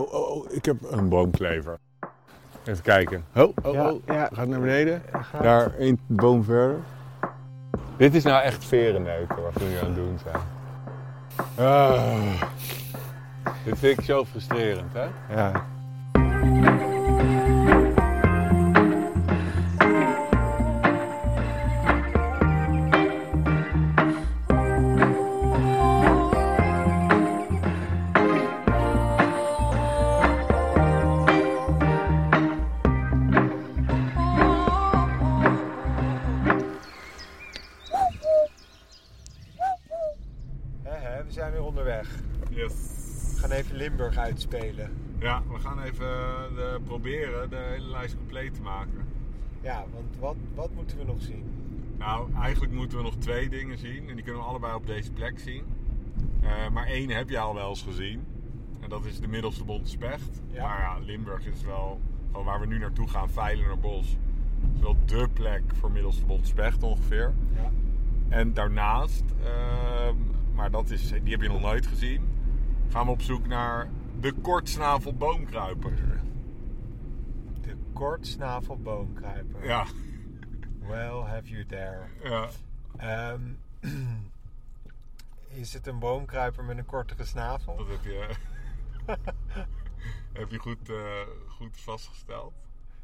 Oh, 0.00 0.12
oh, 0.12 0.30
oh, 0.30 0.52
ik 0.52 0.64
heb 0.64 0.76
een 0.90 1.08
boomklever. 1.08 1.78
Even 2.64 2.82
kijken. 2.82 3.24
Oh, 3.34 3.56
oh, 3.62 3.74
Ja, 3.74 3.90
oh. 3.90 4.00
ja. 4.06 4.28
Gaat 4.32 4.48
naar 4.48 4.60
beneden. 4.60 5.02
Gaat. 5.12 5.42
Daar 5.42 5.74
één 5.78 6.00
boom 6.06 6.44
verder. 6.44 6.76
Dit 7.96 8.14
is 8.14 8.24
nou 8.24 8.42
echt 8.42 8.64
verenneuken 8.64 9.42
wat 9.42 9.52
we 9.52 9.64
nu 9.64 9.76
aan 9.76 9.86
het 9.86 9.94
doen 9.94 10.18
zijn. 10.22 10.42
Ah. 11.68 12.42
Dit 13.64 13.78
vind 13.78 13.98
ik 13.98 14.04
zo 14.04 14.24
frustrerend, 14.24 14.92
hè? 14.92 15.34
Ja. 15.34 15.64
Ja, 49.66 49.84
want 49.92 50.16
wat, 50.18 50.36
wat 50.54 50.70
moeten 50.74 50.98
we 50.98 51.04
nog 51.04 51.22
zien? 51.22 51.44
Nou, 51.98 52.34
eigenlijk 52.34 52.72
moeten 52.72 52.98
we 52.98 53.04
nog 53.04 53.16
twee 53.16 53.48
dingen 53.48 53.78
zien. 53.78 54.08
En 54.08 54.14
die 54.14 54.24
kunnen 54.24 54.42
we 54.42 54.48
allebei 54.48 54.74
op 54.74 54.86
deze 54.86 55.12
plek 55.12 55.38
zien. 55.38 55.64
Eh, 56.42 56.68
maar 56.72 56.86
één 56.86 57.10
heb 57.10 57.28
je 57.28 57.38
al 57.38 57.54
wel 57.54 57.68
eens 57.68 57.82
gezien. 57.82 58.24
En 58.80 58.88
dat 58.88 59.04
is 59.04 59.20
de 59.20 59.28
middelste 59.28 59.64
Bonte 59.64 59.90
Specht. 59.90 60.42
Ja. 60.50 60.66
Maar 60.66 60.80
ja, 60.80 60.98
Limburg 60.98 61.46
is 61.46 61.62
wel 61.62 62.00
gewoon 62.30 62.44
waar 62.44 62.60
we 62.60 62.66
nu 62.66 62.78
naartoe 62.78 63.08
gaan, 63.08 63.30
Veilenerbos. 63.30 64.16
is 64.74 64.80
wel 64.80 64.96
dé 65.04 65.28
plek 65.28 65.62
voor 65.74 65.90
middelste 65.90 66.24
Bonte 66.24 66.46
Specht 66.46 66.82
ongeveer. 66.82 67.34
Ja. 67.54 67.70
En 68.28 68.52
daarnaast, 68.52 69.24
ehm, 69.44 70.16
maar 70.54 70.70
dat 70.70 70.90
is, 70.90 71.08
die 71.08 71.32
heb 71.32 71.42
je 71.42 71.48
nog 71.48 71.60
nooit 71.60 71.86
gezien, 71.86 72.28
gaan 72.88 73.06
we 73.06 73.12
op 73.12 73.22
zoek 73.22 73.46
naar 73.46 73.88
de 74.20 74.32
kortsnavelboomkruiper. 74.32 75.92
De 77.96 78.02
kortsnavelboomkruiper. 78.02 79.64
Ja, 79.66 79.86
Well, 80.80 81.20
have 81.20 81.48
you 81.48 81.66
there. 81.66 82.06
ja. 82.22 82.48
Ehm, 82.96 83.40
is 85.60 85.72
het 85.72 85.86
een 85.86 85.98
boomkruiper 85.98 86.64
met 86.64 86.78
een 86.78 86.86
kortere 86.86 87.24
snavel? 87.24 87.76
dat 87.76 87.86
heb 87.88 88.02
je, 88.04 88.28
heb 90.40 90.50
je 90.50 90.58
goed, 90.58 90.90
eh, 90.90 90.96
goed 91.48 91.76
vastgesteld. 91.80 92.52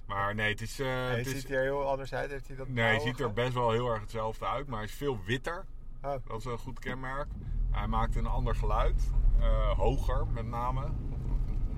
Maar 0.07 0.35
nee, 0.35 0.51
het 0.51 0.61
is... 0.61 0.79
eh, 0.81 0.87
Hij 0.87 1.17
het 1.19 1.27
is 1.27 1.41
ziet 1.41 1.51
er 1.51 1.63
heel 1.63 1.89
anders 1.91 2.15
uit. 2.15 2.31
Heeft 2.31 2.47
hij 2.49 2.57
dat 2.57 2.69
nee, 2.69 2.85
hij 2.85 2.99
ziet 3.01 3.21
er 3.21 3.33
best 3.33 3.53
wel 3.53 3.71
heel 3.71 3.89
erg 3.89 4.01
hetzelfde 4.01 4.47
uit, 4.47 4.67
maar 4.67 4.77
hij 4.79 4.87
is 4.87 4.95
veel 4.95 5.19
witter. 5.27 5.65
Oh, 6.03 6.15
Dat 6.27 6.39
is 6.39 6.45
een 6.45 6.59
goed 6.59 6.79
kenmerk. 6.79 7.29
Hij 7.71 7.87
maakt 7.87 8.17
een 8.17 8.27
ander 8.27 8.55
geluid. 8.55 9.11
eh, 9.41 9.71
hoger 9.79 10.27
met 10.27 10.47
name. 10.47 10.89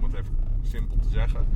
Om 0.05 0.11
het 0.11 0.21
even 0.21 0.37
simpel 0.63 0.97
te 0.99 1.09
zeggen. 1.09 1.47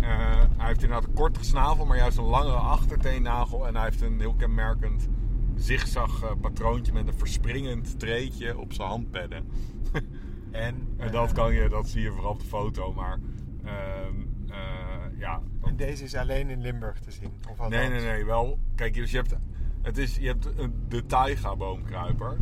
Eh, 0.00 0.08
hij 0.56 0.66
heeft 0.66 0.82
inderdaad 0.82 1.08
een 1.08 1.14
kortere 1.14 1.44
snavel, 1.44 1.86
maar 1.86 1.96
juist 1.96 2.18
een 2.18 2.24
langere 2.24 2.56
achterteennagel. 2.56 3.66
En 3.66 3.74
hij 3.74 3.84
heeft 3.84 4.00
een 4.00 4.20
heel 4.20 4.34
kenmerkend 4.34 5.08
zigzag 5.54 6.22
eh, 6.22 6.30
patroontje 6.40 6.92
met 6.92 7.06
een 7.06 7.14
verspringend 7.18 7.98
treetje 7.98 8.58
op 8.58 8.72
zijn 8.72 8.88
handpadden. 8.88 9.44
en, 9.92 10.74
En 10.96 11.06
eh, 11.06 11.12
dat, 11.12 11.32
kan 11.32 11.54
je, 11.54 11.68
dat 11.68 11.88
zie 11.88 12.02
je 12.02 12.10
vooral 12.12 12.30
op 12.32 12.40
de 12.40 12.46
foto, 12.46 12.92
maar 12.92 13.18
ehm, 13.64 14.14
eh, 14.48 15.18
ja. 15.18 15.40
dat- 15.60 15.68
en 15.68 15.76
deze 15.76 16.04
is 16.04 16.14
alleen 16.14 16.48
in 16.50 16.60
Limburg 16.60 16.98
te 17.00 17.10
zien? 17.10 17.30
Of 17.42 17.48
althans? 17.48 17.70
Nee, 17.70 17.88
nee, 17.88 18.00
nee, 18.04 18.24
wel. 18.24 18.58
Kijk, 18.74 18.94
dus 18.94 19.10
je 19.10 19.16
hebt, 19.16 19.34
het 19.82 19.98
is, 19.98 20.16
je 20.16 20.26
hebt 20.26 20.46
een- 20.58 20.84
de 20.88 21.06
taiga-boomkruiper. 21.06 22.36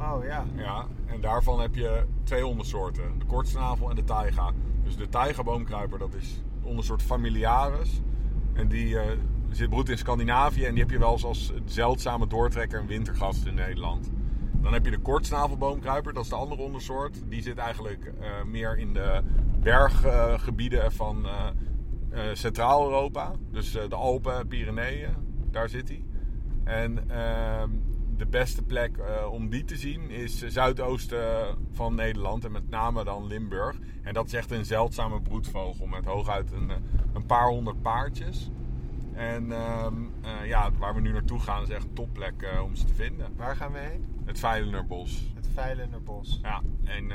Oh 0.00 0.24
ja. 0.24 0.44
Ja, 0.56 0.86
en 1.06 1.20
daarvan 1.20 1.60
heb 1.60 1.74
je 1.74 2.06
twee 2.22 2.46
ondersoorten. 2.46 3.18
De 3.18 3.24
kortsnavel 3.24 3.90
en 3.90 3.96
de 3.96 4.04
taiga. 4.04 4.52
Dus 4.90 4.98
de 4.98 5.08
taiga-boomkruiper, 5.08 5.98
dat 5.98 6.14
is 6.14 6.42
ondersoort 6.62 7.02
familiaris. 7.02 8.00
En 8.52 8.68
die 8.68 8.98
eh, 8.98 9.18
zit 9.50 9.70
broedt 9.70 9.88
in 9.88 9.98
Scandinavië. 9.98 10.64
En 10.64 10.70
die 10.70 10.82
heb 10.82 10.90
je 10.90 10.98
wel 10.98 11.12
eens 11.12 11.24
als 11.24 11.52
zeldzame 11.64 12.26
doortrekker 12.26 12.80
en 12.80 12.86
wintergast 12.86 13.46
in 13.46 13.54
Nederland. 13.54 14.10
Dan 14.62 14.72
heb 14.72 14.84
je 14.84 14.90
de 14.90 14.98
kortsnavelboomkruiper, 14.98 16.12
dat 16.12 16.22
is 16.22 16.28
de 16.28 16.36
andere 16.36 16.62
ondersoort. 16.62 17.22
Die 17.28 17.42
zit 17.42 17.58
eigenlijk 17.58 18.12
eh, 18.20 18.44
meer 18.44 18.78
in 18.78 18.92
de 18.92 19.22
berggebieden 19.62 20.92
van 20.92 21.26
eh, 21.26 22.22
Centraal-Europa. 22.32 23.32
Dus 23.50 23.72
de 23.72 23.94
Alpen, 23.94 24.46
Pyreneeën, 24.46 25.14
daar 25.50 25.68
zit 25.68 25.88
hij. 25.88 26.04
En 26.64 27.10
ehm, 27.10 27.70
de 28.20 28.26
beste 28.26 28.62
plek 28.62 28.96
eh, 28.96 29.32
om 29.32 29.48
die 29.48 29.64
te 29.64 29.76
zien 29.76 30.10
is 30.10 30.38
zuidoosten 30.38 31.56
van 31.72 31.94
Nederland 31.94 32.44
en 32.44 32.52
met 32.52 32.68
name 32.70 33.04
dan 33.04 33.26
Limburg. 33.26 33.76
En 34.02 34.14
dat 34.14 34.26
is 34.26 34.32
echt 34.32 34.50
een 34.50 34.64
zeldzame 34.64 35.20
broedvogel 35.22 35.86
met 35.86 36.04
hooguit 36.04 36.52
een, 36.52 36.70
eh, 36.70 36.76
een 37.12 37.26
paar 37.26 37.48
honderd 37.48 37.82
paardjes. 37.82 38.50
En 39.12 39.52
ehm, 39.52 39.94
eh, 40.22 40.46
ja, 40.46 40.72
waar 40.72 40.94
we 40.94 41.00
nu 41.00 41.12
naartoe 41.12 41.40
gaan 41.40 41.62
is 41.62 41.68
echt 41.68 41.84
een 41.84 41.94
topplek 41.94 42.60
om 42.62 42.74
ze 42.74 42.84
te 42.84 42.94
vinden. 42.94 43.36
Waar 43.36 43.56
gaan 43.56 43.72
we 43.72 43.78
heen? 43.78 44.22
Het 44.24 44.38
Veilenerbos. 44.38 45.32
Het 45.34 45.48
Veilenerbos. 45.54 46.38
Ja, 46.42 46.62
en 46.84 47.08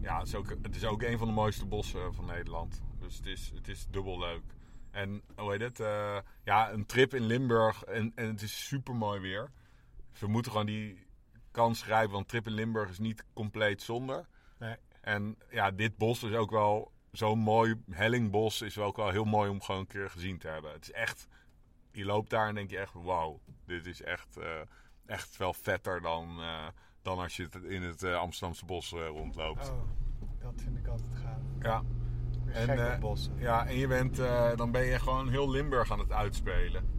ja, 0.00 0.18
het, 0.18 0.26
is 0.26 0.34
ook, 0.34 0.48
het 0.62 0.76
is 0.76 0.84
ook 0.84 1.02
een 1.02 1.18
van 1.18 1.26
de 1.26 1.34
mooiste 1.34 1.66
bossen 1.66 2.14
van 2.14 2.24
Nederland. 2.26 2.82
Dus 2.98 3.16
het 3.16 3.26
is, 3.26 3.52
het 3.54 3.68
is 3.68 3.86
dubbel 3.90 4.18
leuk. 4.18 4.42
En 4.90 5.22
hoe 5.36 5.50
heet 5.50 5.60
het? 5.60 5.82
ja, 6.44 6.72
een 6.72 6.86
trip 6.86 7.14
in 7.14 7.22
Limburg 7.22 7.82
en, 7.84 8.12
en 8.14 8.26
het 8.26 8.42
is 8.42 8.66
super 8.66 8.94
mooi 8.94 9.20
weer. 9.20 9.50
We 10.18 10.26
moeten 10.26 10.50
gewoon 10.50 10.66
die 10.66 11.06
kans 11.50 11.82
grijpen, 11.82 12.12
want 12.12 12.28
trip 12.28 12.46
in 12.46 12.52
Limburg 12.52 12.90
is 12.90 12.98
niet 12.98 13.24
compleet 13.32 13.82
zonder. 13.82 14.26
Nee. 14.58 14.76
En 15.00 15.36
ja, 15.50 15.70
dit 15.70 15.96
bos 15.96 16.22
is 16.22 16.34
ook 16.34 16.50
wel 16.50 16.92
zo'n 17.12 17.38
mooi 17.38 17.82
hellingbos. 17.90 18.62
Is 18.62 18.74
wel 18.74 18.86
ook 18.86 18.96
wel 18.96 19.10
heel 19.10 19.24
mooi 19.24 19.50
om 19.50 19.62
gewoon 19.62 19.80
een 19.80 19.86
keer 19.86 20.10
gezien 20.10 20.38
te 20.38 20.48
hebben. 20.48 20.72
Het 20.72 20.82
is 20.82 20.92
echt, 20.92 21.28
je 21.92 22.04
loopt 22.04 22.30
daar 22.30 22.48
en 22.48 22.54
denk 22.54 22.70
je 22.70 22.78
echt, 22.78 22.92
wauw, 22.92 23.40
dit 23.66 23.86
is 23.86 24.02
echt, 24.02 24.36
eh, 24.36 24.60
echt 25.06 25.36
wel 25.36 25.54
vetter 25.54 26.00
dan, 26.00 26.40
eh, 26.40 26.66
dan 27.02 27.18
als 27.18 27.36
je 27.36 27.48
in 27.68 27.82
het 27.82 28.02
eh, 28.02 28.18
Amsterdamse 28.18 28.64
bos 28.64 28.90
rondloopt. 28.90 29.70
Oh, 29.70 29.88
dat 30.38 30.54
vind 30.56 30.78
ik 30.78 30.86
altijd 30.86 31.14
gaaf. 31.14 31.40
Ja. 31.60 31.82
En, 32.46 33.00
bossen. 33.00 33.38
ja, 33.38 33.66
en 33.66 33.76
je 33.76 33.86
bent, 33.86 34.16
dan 34.56 34.70
ben 34.70 34.84
je 34.84 34.98
gewoon 34.98 35.28
heel 35.28 35.50
Limburg 35.50 35.92
aan 35.92 35.98
het 35.98 36.12
uitspelen. 36.12 36.95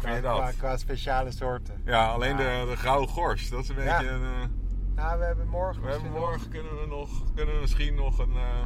Hoe 0.00 0.08
vind 0.08 0.14
je 0.14 0.20
Qua, 0.20 0.44
dat? 0.46 0.56
qua 0.56 0.76
speciale 0.76 1.30
soorten. 1.30 1.82
Ja, 1.84 2.06
alleen. 2.08 2.36
De, 2.36 2.64
de 2.68 2.76
grauwe 2.76 3.06
gors, 3.06 3.50
dat 3.50 3.62
is 3.62 3.68
een 3.68 3.74
beetje 3.74 4.08
een... 4.08 4.22
eh, 4.22 4.46
Nou, 4.94 5.18
we 5.18 5.24
hebben 5.24 5.48
morgen 5.48 5.82
we 5.82 5.90
hebben 5.90 6.10
morgen 6.10 6.48
kunnen 6.50 6.80
we, 6.80 6.86
nog, 6.86 7.08
kunnen 7.34 7.54
we 7.54 7.60
misschien 7.60 7.94
nog 7.94 8.18
een 8.18 8.30
eh 8.30 8.60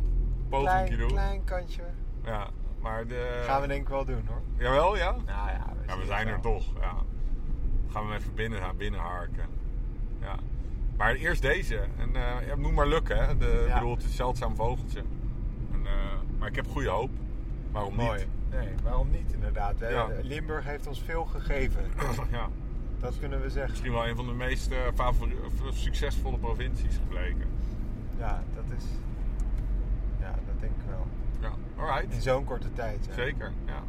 nog 0.50 0.62
een 0.62 0.66
pogingje 0.68 0.84
klein, 0.84 0.98
doen. 0.98 1.08
klein 1.08 1.44
kantje. 1.44 1.82
Ja, 2.24 2.46
maar 2.80 3.06
de... 3.06 3.42
Gaan 3.46 3.60
we 3.60 3.66
denk 3.66 3.82
ik 3.82 3.88
wel 3.88 4.04
doen 4.04 4.26
hoor. 4.26 4.40
Jawel, 4.58 4.96
ja? 4.96 5.10
Nou 5.10 5.48
ja, 5.50 5.72
we, 5.80 5.86
Ja, 5.92 5.98
we 5.98 6.04
zijn 6.06 6.28
er 6.28 6.40
toch. 6.40 6.64
Ja. 6.80 6.92
Gaan 7.92 8.06
we 8.06 8.12
hem 8.12 8.20
even 8.20 8.34
binnen, 8.34 8.76
binnenharken. 8.76 9.46
Ja. 10.20 10.36
Maar 10.96 11.14
eerst 11.14 11.42
deze. 11.42 11.76
En, 11.98 12.16
eh, 12.16 12.46
ja, 12.46 12.56
moet 12.56 12.72
maar 12.72 12.86
lukken, 12.86 13.26
hè. 13.26 13.36
De, 13.36 13.64
Ja. 13.68 13.74
bedoel, 13.74 13.90
het 13.94 14.00
is 14.02 14.06
een 14.08 14.12
zeldzaam 14.14 14.56
vogeltje. 14.56 15.02
En, 15.72 15.86
maar 16.38 16.48
ik 16.48 16.56
heb 16.56 16.66
goede 16.70 16.88
hoop. 16.88 17.10
Waarom 17.72 17.94
Mooi. 17.94 18.18
niet? 18.18 18.26
Nee, 18.60 18.74
waarom 18.82 19.10
niet 19.10 19.32
inderdaad. 19.32 19.78
Ja. 19.78 20.08
Limburg 20.22 20.64
heeft 20.64 20.86
ons 20.86 21.02
veel 21.02 21.24
gegeven. 21.24 21.82
ja. 22.30 22.48
Dat 22.98 23.18
kunnen 23.18 23.40
we 23.42 23.50
zeggen. 23.50 23.70
Misschien 23.70 23.92
wel 23.92 24.08
een 24.08 24.16
van 24.16 24.26
de 24.26 24.32
meest 24.32 24.70
eh, 24.70 25.08
of 25.66 25.76
succesvolle 25.76 26.38
provincies 26.38 26.96
gebleken. 26.96 27.46
Ja, 28.18 28.42
dat 28.54 28.64
is... 28.76 28.84
Ja, 30.20 30.30
dat 30.46 30.60
denk 30.60 30.72
ik 30.72 30.88
wel. 30.88 31.06
Ja, 31.40 31.48
In 31.48 31.80
alright. 31.80 32.22
zo'n 32.22 32.44
korte 32.44 32.72
tijd. 32.72 33.08
Zeker, 33.14 33.52
ja. 33.66 33.82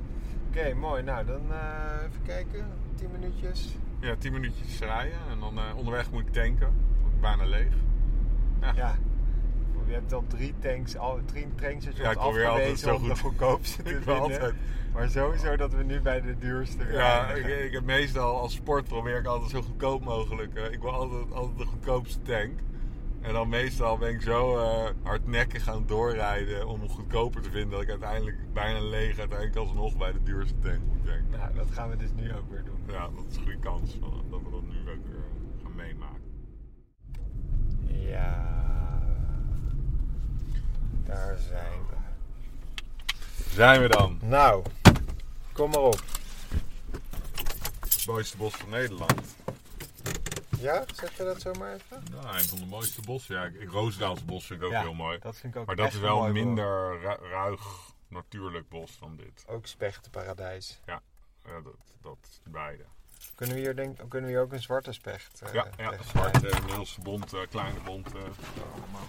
Oké, 0.47 0.73
mooi. 0.73 1.03
Nou, 1.03 1.25
dan 1.25 1.41
eh, 1.51 2.07
even 2.07 2.21
kijken. 2.23 2.65
10 2.95 3.11
minuutjes. 3.11 3.77
Ja, 3.99 4.15
10 4.15 4.33
minuutjes 4.33 4.79
rijden 4.79 5.19
en 5.29 5.39
dan 5.39 5.57
eh, 5.57 5.75
onderweg 5.75 6.11
moet 6.11 6.21
ik 6.21 6.33
tanken. 6.33 6.73
Word 7.01 7.13
ik 7.13 7.21
bijna 7.21 7.45
leeg. 7.45 7.73
Ja. 8.61 8.71
Ja. 8.75 8.95
Je 9.87 9.93
hebt 9.93 10.13
al 10.13 10.23
drie 10.27 10.53
tanks, 10.59 10.97
al 10.97 11.19
drie 11.25 11.47
tankstations 11.55 12.13
Ja, 12.15 12.21
afgewezen 12.21 12.77
zo 12.77 12.95
om 12.95 13.03
de 13.03 13.09
goed- 13.09 13.19
goedkoopste 13.19 13.83
te 13.83 13.89
vinden. 13.89 14.19
altijd- 14.19 14.53
Maar 14.93 15.09
sowieso 15.09 15.55
dat 15.55 15.73
we 15.73 15.83
nu 15.83 16.01
bij 16.01 16.21
de 16.21 16.37
duurste 16.37 16.85
Ja, 16.91 17.29
ik, 17.31 17.45
ik 17.45 17.71
heb 17.71 17.83
meestal 17.83 18.39
als 18.39 18.53
sport 18.53 18.87
probeer 18.87 19.17
ik 19.19 19.25
altijd 19.25 19.51
zo 19.51 19.61
goedkoop 19.61 20.03
mogelijk. 20.03 20.53
eh, 20.55 20.71
ik 20.71 20.81
wil 20.81 20.91
altijd, 20.91 21.31
altijd 21.33 21.57
de 21.57 21.65
goedkoopste 21.65 22.21
tank. 22.21 22.59
En 23.21 23.33
dan 23.33 23.49
meestal 23.49 23.97
ben 23.97 24.09
ik 24.13 24.21
zo 24.21 24.57
eh, 24.57 24.89
hardnekkig 25.03 25.63
gaan 25.63 25.85
doorrijden 25.85 26.67
om 26.67 26.79
hem 26.79 26.89
goedkoper 26.89 27.41
te 27.41 27.49
vinden. 27.49 27.69
Dat 27.71 27.81
ik 27.81 27.89
uiteindelijk 27.89 28.37
bijna 28.53 28.79
leeg 28.81 29.19
uiteindelijk 29.19 29.57
alsnog 29.57 29.97
bij 29.97 30.11
de 30.11 30.23
duurste 30.23 30.59
tank 30.59 30.79
moet 30.87 31.05
tanken. 31.05 31.39
Nou, 31.39 31.53
dat 31.55 31.71
gaan 31.71 31.89
we 31.89 31.95
dus 31.97 32.09
nu 32.15 32.33
ook 32.33 32.49
weer 32.51 32.63
doen. 32.63 32.79
Ja, 32.87 33.09
dat 33.15 33.25
is 33.29 33.35
een 33.35 33.41
goede 33.43 33.59
kans 33.59 33.99
dat 33.99 34.09
we 34.43 34.49
dat 34.51 34.61
nu 34.61 34.79
ook 34.91 35.05
weer 35.07 35.25
gaan 35.63 35.75
meemaken. 35.75 36.23
Ja. 38.09 38.54
Daar 41.05 41.37
zijn 41.37 41.71
we. 41.89 41.95
Zijn 43.53 43.81
we 43.81 43.87
dan? 43.87 44.19
Nou, 44.21 44.63
kom 45.53 45.69
maar 45.69 45.79
op. 45.79 46.01
Het 47.79 48.05
mooiste 48.05 48.37
bos 48.37 48.53
van 48.55 48.69
Nederland. 48.69 49.35
Ja, 50.59 50.83
zeg 50.95 51.17
je 51.17 51.23
dat 51.23 51.41
zomaar 51.41 51.73
even? 51.73 52.03
Nou, 52.11 52.37
een 52.37 52.43
van 52.43 52.57
de 52.57 52.65
mooiste 52.65 53.01
bossen. 53.01 53.35
Ja, 53.35 53.43
ik, 53.43 53.53
ik 53.61 53.69
Roosendaalse 53.71 54.25
bos 54.25 54.45
vind 54.45 54.59
ik 54.59 54.65
ook 54.65 54.71
Ja, 54.71 54.81
heel 54.81 54.93
mooi. 54.93 55.19
Dat 55.19 55.37
vind 55.37 55.53
ik 55.53 55.59
ook 55.59 55.65
Maar 55.67 55.75
dat 55.75 55.93
is 55.93 55.99
wel 55.99 56.15
mooi, 56.17 56.27
een 56.27 56.33
minder 56.33 56.99
ru- 56.99 57.27
ruig 57.29 57.61
natuurlijk 58.07 58.69
bos 58.69 58.99
dan 58.99 59.15
dit. 59.15 59.43
Ook 59.47 59.65
spechtenparadijs. 59.67 60.79
Ja, 60.85 61.01
dat, 61.43 61.63
dat 62.01 62.17
beide. 62.43 62.83
Kunnen 63.35 63.55
we 63.55 63.61
hier, 63.61 63.75
denk, 63.75 63.97
kunnen 63.97 64.29
we 64.29 64.35
hier 64.35 64.41
ook 64.45 64.53
een 64.53 64.61
zwarte 64.61 64.91
specht 64.91 65.41
eh, 65.41 65.53
Ja, 65.53 65.67
ja 65.77 65.93
zwarte, 66.03 66.49
middelste 66.65 67.01
bont, 67.01 67.33
eh, 67.33 67.39
kleine 67.49 67.79
bont. 67.79 68.07
eh, 68.07 68.21
allemaal. 68.21 69.07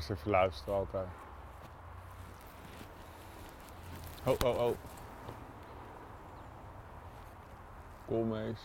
Eerst 0.00 0.12
even 0.12 0.30
luisteren 0.30 0.74
altijd. 0.74 1.06
Oh, 4.24 4.34
oh, 4.44 4.66
oh. 4.66 4.76
Koolmees. 8.06 8.60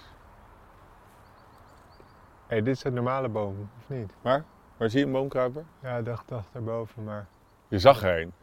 Hé, 2.47 2.61
dit 2.61 2.75
is 2.75 2.83
een 2.83 2.93
normale 2.93 3.29
boom, 3.29 3.69
of 3.77 3.89
niet? 3.89 4.11
Waar? 4.21 4.43
Waar 4.77 4.89
zie 4.89 4.99
je 4.99 5.05
een 5.05 5.11
boomkruiper? 5.11 5.63
Ja, 5.79 6.01
dacht, 6.01 6.27
dacht 6.27 6.47
daarboven, 6.51 7.03
maar... 7.03 7.25
Je 7.67 7.79
zag 7.79 8.03
er 8.03 8.21
een. 8.21 8.33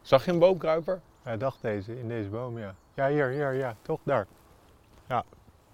Zag 0.00 0.24
je 0.24 0.30
een 0.30 0.38
boomkruiper? 0.38 1.00
Ja, 1.24 1.36
dacht 1.36 1.62
deze, 1.62 1.98
in 1.98 2.08
deze 2.08 2.28
boom, 2.28 2.58
ja. 2.58 2.74
Ja, 2.94 3.08
hier, 3.08 3.28
hier, 3.28 3.52
ja, 3.52 3.74
toch 3.82 4.00
daar. 4.02 4.26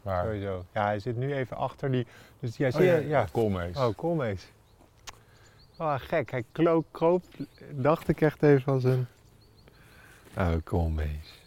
Waar? 0.03 0.25
Sowieso. 0.25 0.65
Ja, 0.73 0.85
hij 0.85 0.99
zit 0.99 1.17
nu 1.17 1.35
even 1.35 1.57
achter 1.57 1.91
die... 1.91 2.07
Dus 2.41 2.57
ja, 2.57 2.71
zie 2.71 2.85
je? 2.85 3.07
Ja. 3.07 3.27
Koolmees. 3.33 3.77
Oh, 3.77 3.97
koolmees. 3.97 4.53
Oh, 5.79 5.95
gek. 5.99 6.31
Hij 6.31 6.45
kroop, 6.91 7.25
dacht 7.71 8.09
ik 8.09 8.21
echt 8.21 8.43
even 8.43 8.73
als 8.73 8.85
een... 8.85 9.07
Oh, 10.37 10.53
koolmees. 10.65 11.41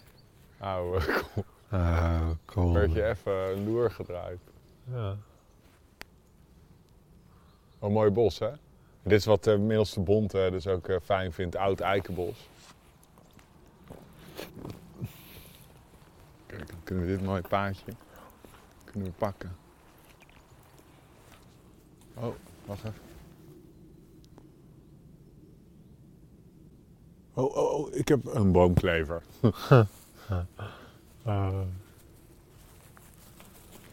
Oude 0.57 1.05
kool. 1.33 1.43
Oh, 1.71 2.25
Werd 2.25 2.37
koolmees. 2.45 2.93
je 2.93 3.07
even 3.07 3.33
een 3.33 3.63
loer 3.65 3.91
gedraaid. 3.91 4.39
Ja. 4.83 5.15
Een 7.79 7.91
mooi 7.91 8.09
bos, 8.09 8.39
hè? 8.39 8.51
Dit 9.03 9.19
is 9.19 9.25
wat 9.25 9.43
de 9.43 9.57
middelste 9.57 9.99
bond 9.99 10.31
dus 10.31 10.67
ook 10.67 10.87
eh, 10.87 10.97
fijn 11.03 11.33
vindt. 11.33 11.55
Oud 11.55 11.79
eikenbos. 11.79 12.49
Kijk, 16.45 16.67
dan 16.67 16.77
kunnen 16.83 17.05
we 17.05 17.11
dit 17.11 17.23
mooie 17.23 17.41
paadje 17.41 17.93
kunnen 18.91 19.09
we 19.09 19.15
pakken. 19.17 19.55
Oh, 22.13 22.35
wacht 22.65 22.83
even. 22.83 23.08
Oh, 27.39 27.55
oh, 27.55 27.73
oh, 27.73 27.95
ik 27.95 28.07
heb 28.07 28.25
een 28.25 28.51
boomklever. 28.51 29.21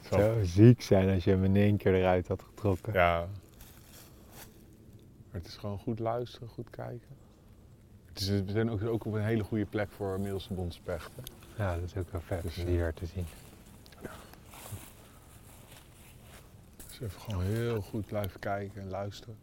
Zo. 0.02 0.16
zou 0.16 0.44
ziek 0.44 0.82
zijn 0.82 1.14
als 1.14 1.24
je 1.24 1.30
hem 1.30 1.44
in 1.44 1.56
één 1.56 1.76
keer 1.76 1.94
eruit 1.94 2.28
had 2.28 2.42
getrokken. 2.42 2.92
Ja. 2.92 3.18
Maar 5.30 5.40
het 5.40 5.46
is 5.46 5.56
gewoon 5.56 5.78
goed 5.78 5.98
luisteren, 5.98 6.48
goed 6.48 6.70
kijken. 6.70 7.16
Het 8.08 8.20
is, 8.20 8.28
we 8.28 8.50
zijn 8.50 8.70
ook, 8.70 8.82
ook 8.82 9.04
op 9.04 9.12
een 9.12 9.24
hele 9.24 9.44
goede 9.44 9.64
plek 9.64 9.90
voor 9.90 10.20
middelste 10.20 10.54
bondspechten. 10.54 11.22
Ja, 11.56 11.74
dat 11.74 11.84
is 11.84 11.96
ook 11.96 12.12
wel 12.12 12.20
vet 12.20 12.42
Dus, 12.42 12.58
om 12.58 12.62
eh, 12.62 12.68
hier 12.68 12.94
te 12.94 13.06
zien. 13.06 13.26
Dus 16.86 17.00
even 17.00 17.20
gewoon 17.20 17.42
heel 17.42 17.80
goed 17.80 18.06
blijven 18.06 18.40
kijken 18.40 18.80
en 18.82 18.88
luisteren. 18.88 19.36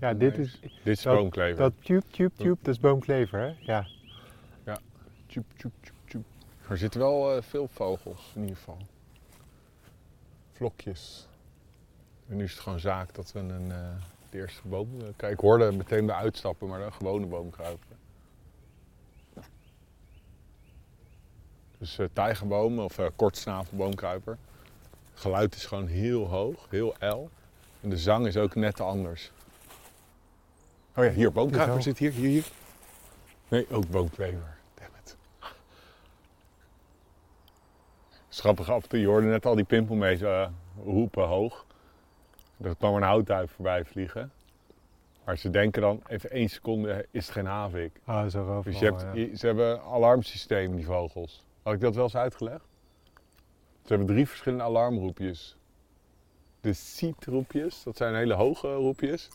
Ja, 0.00 0.14
dit 0.14 0.38
is... 0.38 0.60
Dit 0.60 0.70
is 0.96 1.02
dat- 1.02 1.16
boomklever. 1.16 1.56
Dat 1.56 1.72
tube, 1.82 2.02
tube, 2.10 2.34
tube, 2.36 2.56
dat 2.62 2.74
is 2.74 2.80
boomklever, 2.80 3.38
hè? 3.40 3.54
Ja. 3.60 3.86
Tjoep, 5.26 5.44
tjoep, 5.56 5.72
tjoep, 5.80 5.94
tjoep. 6.04 6.24
Er 6.68 6.78
zitten 6.78 7.00
wel 7.00 7.36
eh, 7.36 7.42
veel 7.42 7.68
vogels 7.68 8.32
in 8.34 8.40
ieder 8.40 8.56
geval. 8.56 8.78
Vlokjes. 10.52 11.28
En 12.28 12.36
nu 12.36 12.44
is 12.44 12.52
het 12.52 12.60
gewoon 12.60 12.80
zaak 12.80 13.14
dat 13.14 13.32
we 13.32 13.38
een, 13.38 13.70
eh, 13.72 13.88
de 14.30 14.38
eerste 14.38 14.60
boom... 14.68 14.88
eh, 15.00 15.06
kijk, 15.16 15.32
ik 15.32 15.40
hoorde 15.40 15.72
meteen 15.72 16.06
bij 16.06 16.14
uitstappen, 16.14 16.68
maar 16.68 16.80
een 16.80 16.92
gewone 16.92 17.26
boomkruiper. 17.26 17.96
Dus 21.78 21.98
eh 21.98 22.06
tijgerboom 22.12 22.78
of 22.78 22.98
eh 22.98 23.06
kortsnavelboomkruiper. 23.16 24.38
Het 25.10 25.20
geluid 25.20 25.54
is 25.54 25.64
gewoon 25.66 25.86
heel 25.86 26.26
hoog, 26.28 26.66
heel 26.70 26.94
el. 26.98 27.30
En 27.80 27.88
de 27.90 27.96
zang 27.98 28.26
is 28.26 28.36
ook 28.36 28.54
net 28.54 28.80
anders. 28.80 29.30
Oh 30.96 31.04
ja, 31.04 31.10
hier, 31.10 31.32
boomkruiper 31.32 31.82
zit 31.82 31.98
hier, 31.98 32.12
hier, 32.12 32.28
hier. 32.28 32.44
Nee, 33.48 33.66
ook 33.70 33.88
boomklever. 33.90 34.56
Damn 34.74 34.90
it. 35.04 35.16
Schappig 38.28 38.70
af 38.70 38.90
je 38.90 39.06
hoorde 39.06 39.26
net 39.26 39.46
al 39.46 39.54
die 39.54 39.64
pimpelmees 39.64 40.20
eh, 40.20 40.48
roepen 40.84 41.26
hoog. 41.26 41.66
Er 42.60 42.76
kwam 42.76 42.94
een 42.94 43.02
houtduif 43.02 43.50
voorbij 43.50 43.84
vliegen. 43.84 44.32
Maar 45.24 45.36
ze 45.38 45.50
denken 45.50 45.82
dan, 45.82 46.02
even 46.06 46.30
één 46.30 46.48
seconde 46.48 47.06
is 47.10 47.24
het 47.26 47.34
geen 47.34 47.46
havik. 47.46 48.00
Oh, 48.06 48.26
zo 48.26 48.40
overal, 48.40 48.62
Dus 48.62 48.78
je 48.78 48.84
hebt, 48.84 49.00
ja. 49.00 49.12
je- 49.12 49.36
ze 49.36 49.46
hebben 49.46 49.70
een 49.70 49.80
alarmsysteem, 49.80 50.76
die 50.76 50.84
vogels. 50.84 51.44
Had 51.62 51.74
ik 51.74 51.80
dat 51.80 51.94
wel 51.94 52.04
eens 52.04 52.16
uitgelegd? 52.16 52.64
Ze 53.82 53.88
hebben 53.94 54.06
drie 54.06 54.28
verschillende 54.28 54.64
alarmroepjes. 54.64 55.56
De 56.60 56.72
seat-roepjes, 56.72 57.82
dat 57.82 57.96
zijn 57.96 58.14
hele 58.14 58.34
hoge 58.34 58.74
roepjes. 58.74 59.28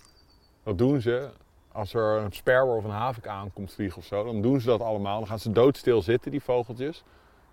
Dat 0.64 0.78
doen 0.78 1.02
ze 1.02 1.30
als 1.72 1.94
er 1.94 2.18
een 2.18 2.32
sperwer 2.32 2.76
of 2.76 2.84
een 2.84 2.90
havik 2.90 3.28
aankomt 3.28 3.74
vliegen 3.74 3.98
of 3.98 4.06
zo. 4.06 4.24
Dan 4.24 4.42
doen 4.42 4.60
ze 4.60 4.68
dat 4.68 4.82
allemaal. 4.82 5.20
Dan 5.20 5.28
gaan 5.28 5.40
ze 5.40 5.52
doodstil 5.52 6.02
zitten, 6.02 6.32
die 6.32 6.44
vogeltjes. 6.44 7.04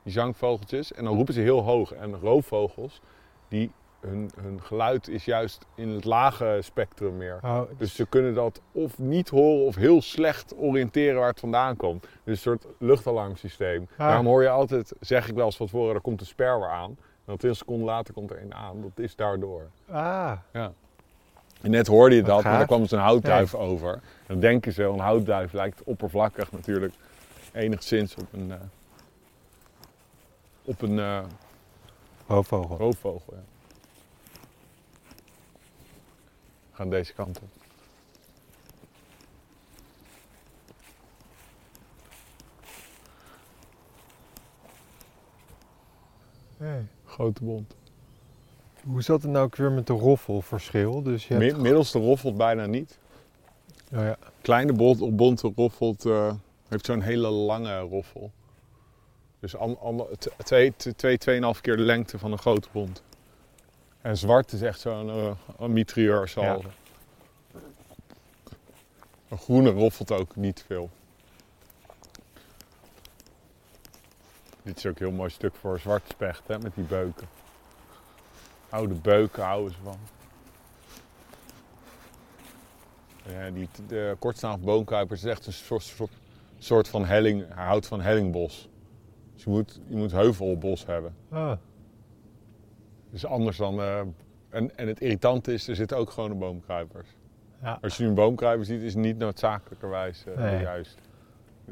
Die 0.03 0.13
zangvogeltjes. 0.13 0.93
En 0.93 1.05
dan 1.05 1.15
roepen 1.17 1.35
ze 1.35 1.41
heel 1.41 1.63
hoog. 1.63 1.93
En 1.93 2.21
roofvogels, 2.21 3.01
die, 3.49 3.73
hun, 4.01 4.31
hun 4.41 4.63
geluid 4.63 5.09
is 5.09 5.25
juist 5.25 5.67
in 5.75 5.89
het 5.89 6.05
lage 6.05 6.59
spectrum 6.63 7.17
meer. 7.17 7.39
Oh, 7.43 7.61
Dus 7.77 7.95
ze 7.95 8.07
kunnen 8.07 8.35
dat 8.35 8.61
of 8.73 8.99
niet 8.99 9.29
horen 9.29 9.67
of 9.67 9.75
heel 9.75 10.03
slecht 10.03 10.55
oriënteren 10.57 11.19
waar 11.19 11.29
het 11.29 11.41
vandaan 11.41 11.77
komt. 11.77 12.03
Dus 12.03 12.11
een 12.25 12.37
soort 12.37 12.67
luchtalarmsysteem. 12.79 13.89
Ah. 13.91 13.99
Daarom 13.99 14.27
hoor 14.27 14.43
je 14.43 14.49
altijd, 14.49 14.93
zeg 15.01 15.29
ik 15.29 15.35
wel 15.35 15.45
eens 15.45 15.57
van 15.57 15.67
tevoren, 15.67 15.95
er 15.95 16.01
komt 16.01 16.21
een 16.21 16.27
sperwer 16.27 16.69
aan. 16.69 16.91
En 16.91 17.25
dan 17.25 17.37
20 17.37 17.59
seconden 17.59 17.87
later 17.87 18.15
komt 18.15 18.31
er 18.31 18.43
een 18.43 18.55
aan. 18.55 18.81
Dat 18.83 18.99
is 19.05 19.17
daardoor. 19.17 19.71
Ah, 19.91 20.33
En 21.61 21.71
net 21.71 21.87
hoorde 21.87 22.15
je 22.15 22.23
dat, 22.23 22.45
maar 22.45 22.59
daar 22.59 22.67
kwam 22.67 22.81
dus 22.81 22.91
een 22.91 22.99
houtduif 22.99 23.55
over. 23.55 23.93
En 23.93 24.01
dan 24.27 24.41
denken 24.41 24.73
ze, 24.73 24.83
een 24.83 24.99
houtduif 24.99 25.53
lijkt 25.53 25.83
oppervlakkig 25.85 26.53
natuurlijk 26.53 26.95
enigszins 27.53 28.15
op 28.15 28.33
een, 28.33 28.53
eh, 28.53 28.59
op 30.65 30.83
een 30.83 30.99
eh, 30.99 31.25
roofvogel. 32.27 32.77
roofvogel. 32.77 33.33
Ja. 33.33 33.43
We 36.71 36.77
gaan 36.77 36.91
deze 36.91 37.13
kant 37.13 37.41
op. 37.41 37.49
Hey. 46.57 46.87
Grote 47.05 47.45
bond. 47.45 47.75
Hoe 48.91 49.03
zat 49.03 49.23
het 49.23 49.31
nou 49.31 49.45
ook 49.45 49.57
weer 49.57 49.73
met 49.73 49.87
de 49.87 49.93
roffelverschil? 49.93 51.03
Dus 51.03 51.29
je 51.29 51.35
hebt... 51.35 51.57
Mi- 51.57 51.63
middelste 51.63 51.99
roffelt 51.99 52.37
bijna 52.37 52.67
niet. 52.67 52.99
Oh 53.95 54.01
ja. 54.01 54.17
Kleine 54.41 54.73
bont, 54.73 55.17
bonte 55.17 55.53
roffelt, 55.57 56.07
eh, 56.07 56.33
heeft 56.69 56.87
zo'n 56.87 57.01
hele 57.01 57.29
lange 57.29 57.79
roffel. 57.79 58.31
Dus 59.41 59.57
an, 59.57 59.79
an, 59.81 60.07
t- 60.19 60.29
twee, 60.37 60.73
t- 60.77 60.93
twee, 60.97 61.19
tweeënhalf 61.19 61.61
keer 61.61 61.77
de 61.77 61.83
lengte 61.83 62.19
van 62.19 62.33
een 62.33 62.39
grote 62.39 62.69
bont. 62.73 63.03
En 64.01 64.17
zwart 64.17 64.53
is 64.53 64.63
echt 64.63 64.81
zo'n 64.81 65.09
eh 65.11 65.31
een. 65.59 65.73
Een 69.29 69.39
groene 69.39 69.71
roffelt 69.71 70.13
ook 70.13 70.37
niet 70.37 70.65
veel. 70.67 70.91
Dit 74.63 74.77
is 74.77 74.87
ook 74.87 74.99
een 75.01 75.07
heel 75.07 75.17
mooi 75.17 75.31
stuk 75.31 75.55
voor 75.55 75.79
zwarte 75.79 76.07
specht, 76.09 76.43
hè, 76.47 76.59
met 76.59 76.75
die 76.75 76.85
beuken. 76.85 77.29
Oude 78.69 78.95
beuken 78.95 79.43
houden 79.43 79.73
ze 79.73 79.79
van. 79.83 79.97
Ja, 83.33 83.51
die, 83.51 83.69
de 83.87 84.17
kortsnavel 84.19 84.65
boomkruiper 84.65 85.17
is 85.17 85.25
echt 85.25 85.47
een 85.47 85.53
soort, 85.53 85.83
soort, 85.83 86.11
soort 86.59 86.89
van 86.89 87.05
helling. 87.05 87.45
Hij 87.55 87.65
houdt 87.67 87.87
van 87.87 88.01
hellingbos. 88.01 88.69
Dus 89.35 89.45
je 89.45 89.51
moet, 89.51 89.81
je 89.87 89.97
moet 89.97 90.13
heuvelbos 90.13 90.87
hebben. 90.87 91.15
Oh, 91.33 91.53
Dus 93.11 93.27
anders 93.27 93.57
dan... 93.57 93.81
eh, 93.81 94.01
en, 94.49 94.77
en 94.77 94.87
het 94.89 95.01
irritante 95.01 95.53
is, 95.53 95.69
er 95.69 95.77
zitten 95.77 95.97
ook 95.97 96.11
gewone 96.11 96.35
boomkruipers. 96.35 97.09
ja. 97.63 97.79
Als 97.83 97.97
je 97.97 98.03
nu 98.03 98.09
een 98.09 98.15
boomkruiper 98.15 98.67
ziet, 98.67 98.81
is 98.83 98.95
het 98.95 99.03
niet 99.03 99.19
noodzakelijkerwijs 99.19 100.25
Nee. 100.37 100.61
juist. 100.61 100.99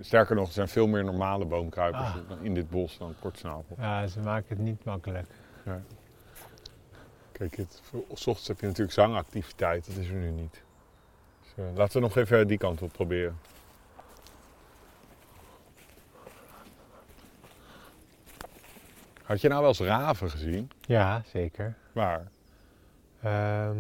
Sterker 0.01 0.35
nog, 0.37 0.47
er 0.47 0.53
zijn 0.53 0.69
veel 0.69 0.87
meer 0.87 1.05
normale 1.05 1.45
boomkruipers 1.45 2.03
Ah. 2.09 2.17
in 2.41 2.55
dit 2.55 2.71
bos 2.71 2.99
dan 2.99 3.15
kortsnavel. 3.21 3.77
ja, 3.79 4.07
ze 4.07 4.21
maken 4.21 4.57
het 4.57 4.59
niet 4.59 4.85
makkelijk. 4.85 5.27
Kijk, 7.39 7.57
het, 7.57 7.83
s 8.15 8.27
ochtends 8.27 8.49
heb 8.49 8.61
je 8.61 8.67
natuurlijk 8.67 8.93
zangactiviteit, 8.95 9.87
dat 9.87 9.97
is 9.97 10.09
er 10.09 10.15
nu 10.15 10.31
niet. 10.31 10.63
Dus, 11.43 11.53
eh, 11.57 11.77
laten 11.77 11.95
we 11.95 12.01
nog 12.01 12.17
even 12.17 12.47
die 12.49 12.59
kant 12.59 12.83
op 12.83 12.93
proberen. 12.93 13.39
Had 19.23 19.41
je 19.41 19.49
nou 19.49 19.61
wel 19.61 19.69
eens 19.69 19.81
raven 19.81 20.31
gezien? 20.31 20.71
Ja, 20.81 21.23
zeker. 21.27 21.75
Waar? 21.93 22.27
Ehm, 23.23 23.77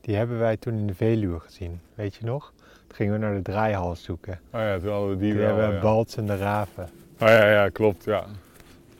die 0.00 0.16
hebben 0.16 0.38
wij 0.38 0.56
toen 0.56 0.74
in 0.74 0.86
de 0.86 0.94
Veluwe 0.94 1.40
gezien, 1.40 1.80
weet 1.94 2.14
je 2.14 2.24
nog? 2.24 2.52
Toen 2.86 2.96
gingen 2.96 3.12
we 3.12 3.18
naar 3.18 3.34
de 3.34 3.42
draaihals 3.42 4.02
zoeken. 4.02 4.40
Oh 4.52 4.60
ja, 4.60 4.78
toen 4.78 4.90
hadden 4.90 5.08
we 5.10 5.16
die 5.16 5.32
Die 5.32 5.40
wel. 5.42 5.56
hebben 5.56 5.74
ja. 5.74 5.80
balts 5.80 6.16
en 6.16 6.26
de 6.26 6.36
raven. 6.36 6.84
Oh 7.20 7.28
ja, 7.28 7.50
ja, 7.50 7.68
klopt, 7.68 8.04
ja. 8.04 8.26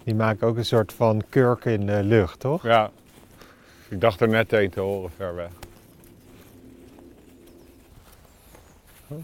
Die 0.09 0.17
maken 0.17 0.47
ook 0.47 0.57
een 0.57 0.65
soort 0.65 0.93
van 0.93 1.23
kurk 1.29 1.65
in 1.65 1.87
de 1.87 2.03
lucht, 2.03 2.41
toch? 2.41 2.62
Ja. 2.62 2.91
Ik 3.88 4.00
dacht 4.00 4.21
er 4.21 4.29
net 4.29 4.53
een 4.53 4.71
te 4.71 4.81
horen 4.81 5.11
ver 5.11 5.35
weg. 5.35 5.50
Oh. 9.09 9.23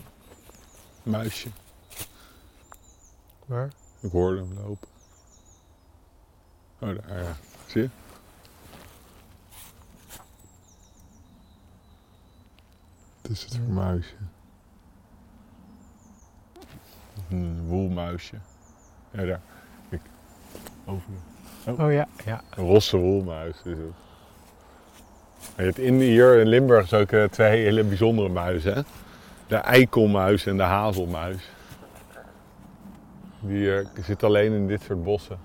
Muisje. 1.03 1.49
Maar, 3.47 3.69
Ik 4.00 4.11
hoorde 4.11 4.38
hem 4.38 4.53
lopen. 4.55 4.88
Oh, 6.79 6.88
daar, 6.88 7.23
ja. 7.23 7.37
Zie 7.67 7.83
je? 7.83 7.88
Het 13.23 13.31
is 13.31 13.43
het 13.43 13.57
voor 13.57 13.75
muisje. 13.75 14.14
Een 17.31 17.67
woelmuisje. 17.67 18.37
Ja, 19.11 19.25
daar. 19.25 19.53
Over. 20.87 21.83
oh 21.85 21.93
ja, 21.93 22.09
ja. 22.25 22.41
Een 22.57 22.64
rosse 22.64 22.97
woelmuis 22.97 23.57
is 23.64 23.71
het. 23.79 23.79
En 25.57 25.64
je 25.64 25.71
hebt 25.71 25.79
in, 25.79 26.00
hier 26.00 26.38
in 26.38 26.47
Limburg 26.47 26.85
is 26.85 26.93
ook 26.93 27.11
eh, 27.11 27.25
twee 27.25 27.62
hele 27.62 27.85
bijzondere 27.85 28.29
muizen. 28.29 28.75
Hè? 28.75 28.81
De 29.47 29.57
eikelmuis 29.57 30.47
en 30.47 30.57
de 30.57 30.62
hazelmuis. 30.62 31.50
Die 33.41 33.76
eh, 33.76 33.87
zitten 34.03 34.29
alleen 34.29 34.53
in 34.53 34.67
dit 34.67 34.83
soort 34.83 35.05
bossen. 35.05 35.38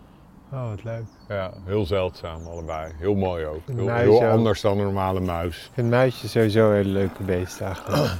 Oh, 0.51 0.69
wat 0.69 0.83
leuk. 0.83 1.03
Ja, 1.27 1.51
heel 1.65 1.85
zeldzaam 1.85 2.45
allebei. 2.47 2.91
Heel 2.97 3.15
mooi 3.15 3.45
ook. 3.45 3.61
Een 3.65 3.75
Heel, 3.75 3.85
muis 3.85 4.01
heel 4.01 4.23
ook. 4.23 4.31
anders 4.31 4.61
dan 4.61 4.77
een 4.77 4.83
normale 4.83 5.19
muis. 5.19 5.65
Ik 5.65 5.71
vind 5.73 5.89
muisjes 5.89 6.31
sowieso 6.31 6.69
een 6.69 6.75
hele 6.75 6.89
leuke 6.89 7.23
beesten 7.23 7.65
eigenlijk. 7.65 8.11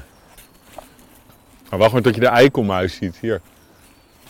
Maar 1.70 1.80
wacht 1.80 1.94
maar 1.94 2.02
tot 2.02 2.16
je 2.16 2.22
de 2.22 2.28
eikelmuis 2.28 2.96
ziet. 2.96 3.18
Hier. 3.18 3.42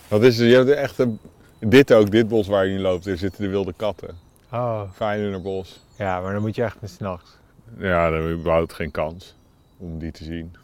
Dat 0.08 0.24
is, 0.24 0.38
je 0.38 0.56
hebt 0.56 0.70
echt 0.70 1.00
een, 1.00 1.20
dit 1.60 1.94
ook, 1.94 2.12
dit 2.12 2.28
bos 2.28 2.48
waar 2.48 2.66
je 2.66 2.74
in 2.74 2.82
loopt. 2.82 3.04
Daar 3.06 3.18
zitten 3.18 3.42
de 3.44 3.50
wilde 3.50 3.74
katten. 3.74 4.18
Oh, 4.52 4.82
Fijnenerbos. 4.94 5.82
ja, 5.98 6.20
maar 6.22 6.34
dan 6.34 6.42
moet 6.42 6.56
je 6.56 6.64
echt 6.64 6.82
met 6.82 6.90
s'nachts. 6.90 7.38
Ja, 7.78 8.10
dan 8.10 8.20
heb 8.20 8.28
je 8.30 8.36
überhaupt 8.36 8.74
geen 8.74 8.92
kans 8.92 9.36
om 9.78 10.00
die 10.00 10.12
te 10.12 10.24
zien. 10.24 10.56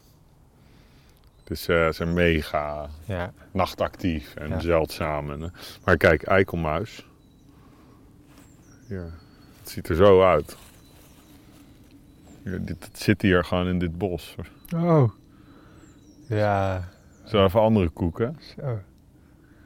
Dus 1.44 1.68
eh, 1.68 1.86
ze 1.86 1.92
zijn 1.92 2.12
mega 2.14 2.88
Ja, 3.04 3.32
nachtactief 3.50 4.34
en 4.34 4.48
Ja. 4.48 4.60
zeldzaam. 4.60 5.30
En, 5.30 5.42
eh, 5.42 5.48
maar 5.84 5.96
kijk, 5.96 6.22
eikelmuis. 6.22 7.06
Ja, 8.88 9.04
het 9.60 9.70
ziet 9.70 9.88
er 9.88 9.96
zo 9.96 10.22
uit. 10.22 10.56
Ja, 12.42 12.56
dit, 12.60 12.84
het 12.84 12.98
zit 13.00 13.22
hier 13.22 13.44
gewoon 13.44 13.66
in 13.66 13.78
dit 13.78 13.98
bos. 13.98 14.34
Oh. 14.74 15.10
Ja, 16.28 16.88
Zo 17.24 17.44
even 17.44 17.60
andere 17.60 17.88
koeken. 17.88 18.38
zo. 18.56 18.78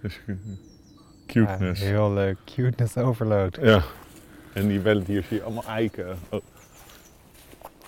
Dus, 0.03 0.21
eh, 0.27 0.35
cuteness. 1.33 1.81
Ja, 1.81 1.87
heel 1.87 2.13
leuk. 2.13 2.37
Cuteness 2.45 2.97
overload. 2.97 3.57
En 4.53 4.69
die 4.69 4.81
willen 4.81 5.05
hier 5.05 5.25
zie 5.29 5.37
je 5.37 5.43
allemaal 5.43 5.65
eiken. 5.67 6.19
Oh. 6.29 6.41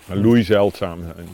Maar 0.07 0.17
loei 0.17 0.43
zeldzaam 0.43 1.01
zijn. 1.03 1.29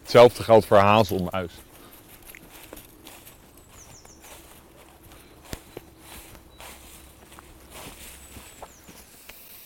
Hetzelfde 0.00 0.42
geldt 0.42 0.66
voor 0.66 0.76
hazelmuis. 0.76 1.52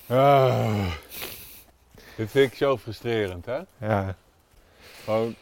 Ah. 0.07 0.87
Dit 2.17 2.31
vind 2.31 2.53
ik 2.53 2.57
zo 2.59 2.77
frustrerend, 2.77 3.47
hè? 3.47 3.61
Ja. 3.79 4.17
Gewoon, 5.05 5.35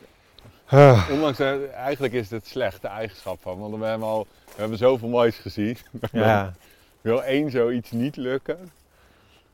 Ah, 0.72 1.08
ondanks, 1.10 1.38
eh, 1.38 1.72
eigenlijk 1.72 2.12
is 2.12 2.30
het 2.30 2.46
slechte 2.46 2.88
eigenschap 2.88 3.42
van, 3.42 3.58
want 3.58 3.76
we 3.76 3.84
hebben 3.84 4.08
al, 4.08 4.26
we 4.44 4.60
hebben 4.60 4.78
zoveel 4.78 5.08
moois 5.08 5.36
gezien. 5.36 5.76
ja. 6.12 6.52
Wil 7.00 7.22
één 7.22 7.50
zoiets 7.50 7.90
niet 7.90 8.16
lukken, 8.16 8.70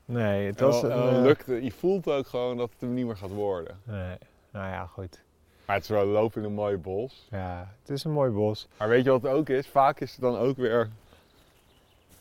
Nee, 0.08 0.46
het 0.46 0.60
was... 0.60 0.82
en 0.82 0.88
dan 0.88 1.14
eh, 1.14 1.22
lukt. 1.22 1.46
Je 1.46 1.72
voelt 1.78 2.08
ook 2.08 2.26
gewoon 2.26 2.56
dat 2.56 2.70
het 2.70 2.80
hem 2.80 2.94
niet 2.94 3.06
meer 3.06 3.16
gaat 3.16 3.30
worden. 3.30 3.78
Nee. 3.84 4.16
Nou 4.50 4.70
ja, 4.70 4.86
goed. 4.86 5.22
Maar 5.64 5.76
het 5.76 5.84
is 5.84 5.90
wel 5.90 6.06
lopen 6.06 6.40
in 6.40 6.46
een 6.46 6.54
mooi 6.54 6.76
bos. 6.76 7.26
Ja, 7.30 7.74
het 7.80 7.90
is 7.90 8.04
een 8.04 8.12
mooi 8.12 8.30
bos. 8.30 8.68
Maar 8.76 8.88
weet 8.88 9.04
je 9.04 9.10
wat 9.10 9.22
het 9.22 9.30
ook 9.32 9.48
is? 9.48 9.66
Vaak 9.66 10.00
is 10.00 10.10
het 10.10 10.20
dan 10.20 10.36
ook 10.36 10.56
weer 10.56 10.88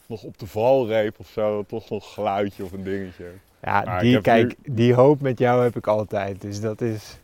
nog 0.06 0.24
op 0.24 0.38
de 0.38 0.48
valreep 0.48 1.20
of 1.20 1.28
zo, 1.28 1.64
toch 1.68 1.90
nog 1.90 2.04
een 2.04 2.10
geluidje 2.10 2.64
of 2.64 2.72
een 2.72 2.84
dingetje. 2.84 3.32
Ja, 3.62 3.82
Maar 3.82 4.02
die, 4.02 4.22
kijk, 4.22 4.56
die 4.66 4.94
hoop 4.94 5.22
met 5.22 5.40
jou 5.40 5.64
heb 5.64 5.76
ik 5.76 5.88
altijd. 5.88 6.42
Dus 6.42 6.62
dat 6.62 6.82
is... 6.82 7.18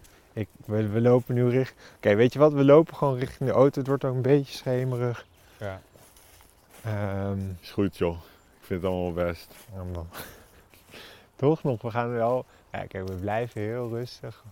We, 0.65 0.87
we 0.87 1.01
lopen 1.01 1.35
nu 1.35 1.49
richting... 1.49 1.79
Oké, 1.95 2.15
weet 2.15 2.33
je 2.33 2.39
wat? 2.39 2.53
We 2.53 2.63
lopen 2.63 2.95
gewoon 2.95 3.17
richting 3.17 3.49
de 3.49 3.55
auto. 3.55 3.79
Het 3.79 3.87
wordt 3.87 4.05
ook 4.05 4.15
een 4.15 4.21
beetje 4.21 4.53
schemerig. 4.53 5.25
Ja. 5.59 5.81
Ehm, 6.83 7.39
Is 7.61 7.71
goed 7.71 7.97
joh. 7.97 8.17
Ik 8.59 8.65
vind 8.65 8.81
het 8.81 8.91
allemaal 8.91 9.13
best. 9.13 9.55
ja, 9.73 9.83
man. 9.83 10.07
Toch 11.35 11.63
nog, 11.63 11.81
we 11.81 11.91
gaan 11.91 12.11
wel... 12.11 12.45
Ja, 12.71 12.85
kijk, 12.85 13.07
we 13.07 13.15
blijven 13.15 13.61
heel 13.61 13.89
rustig. 13.89 14.43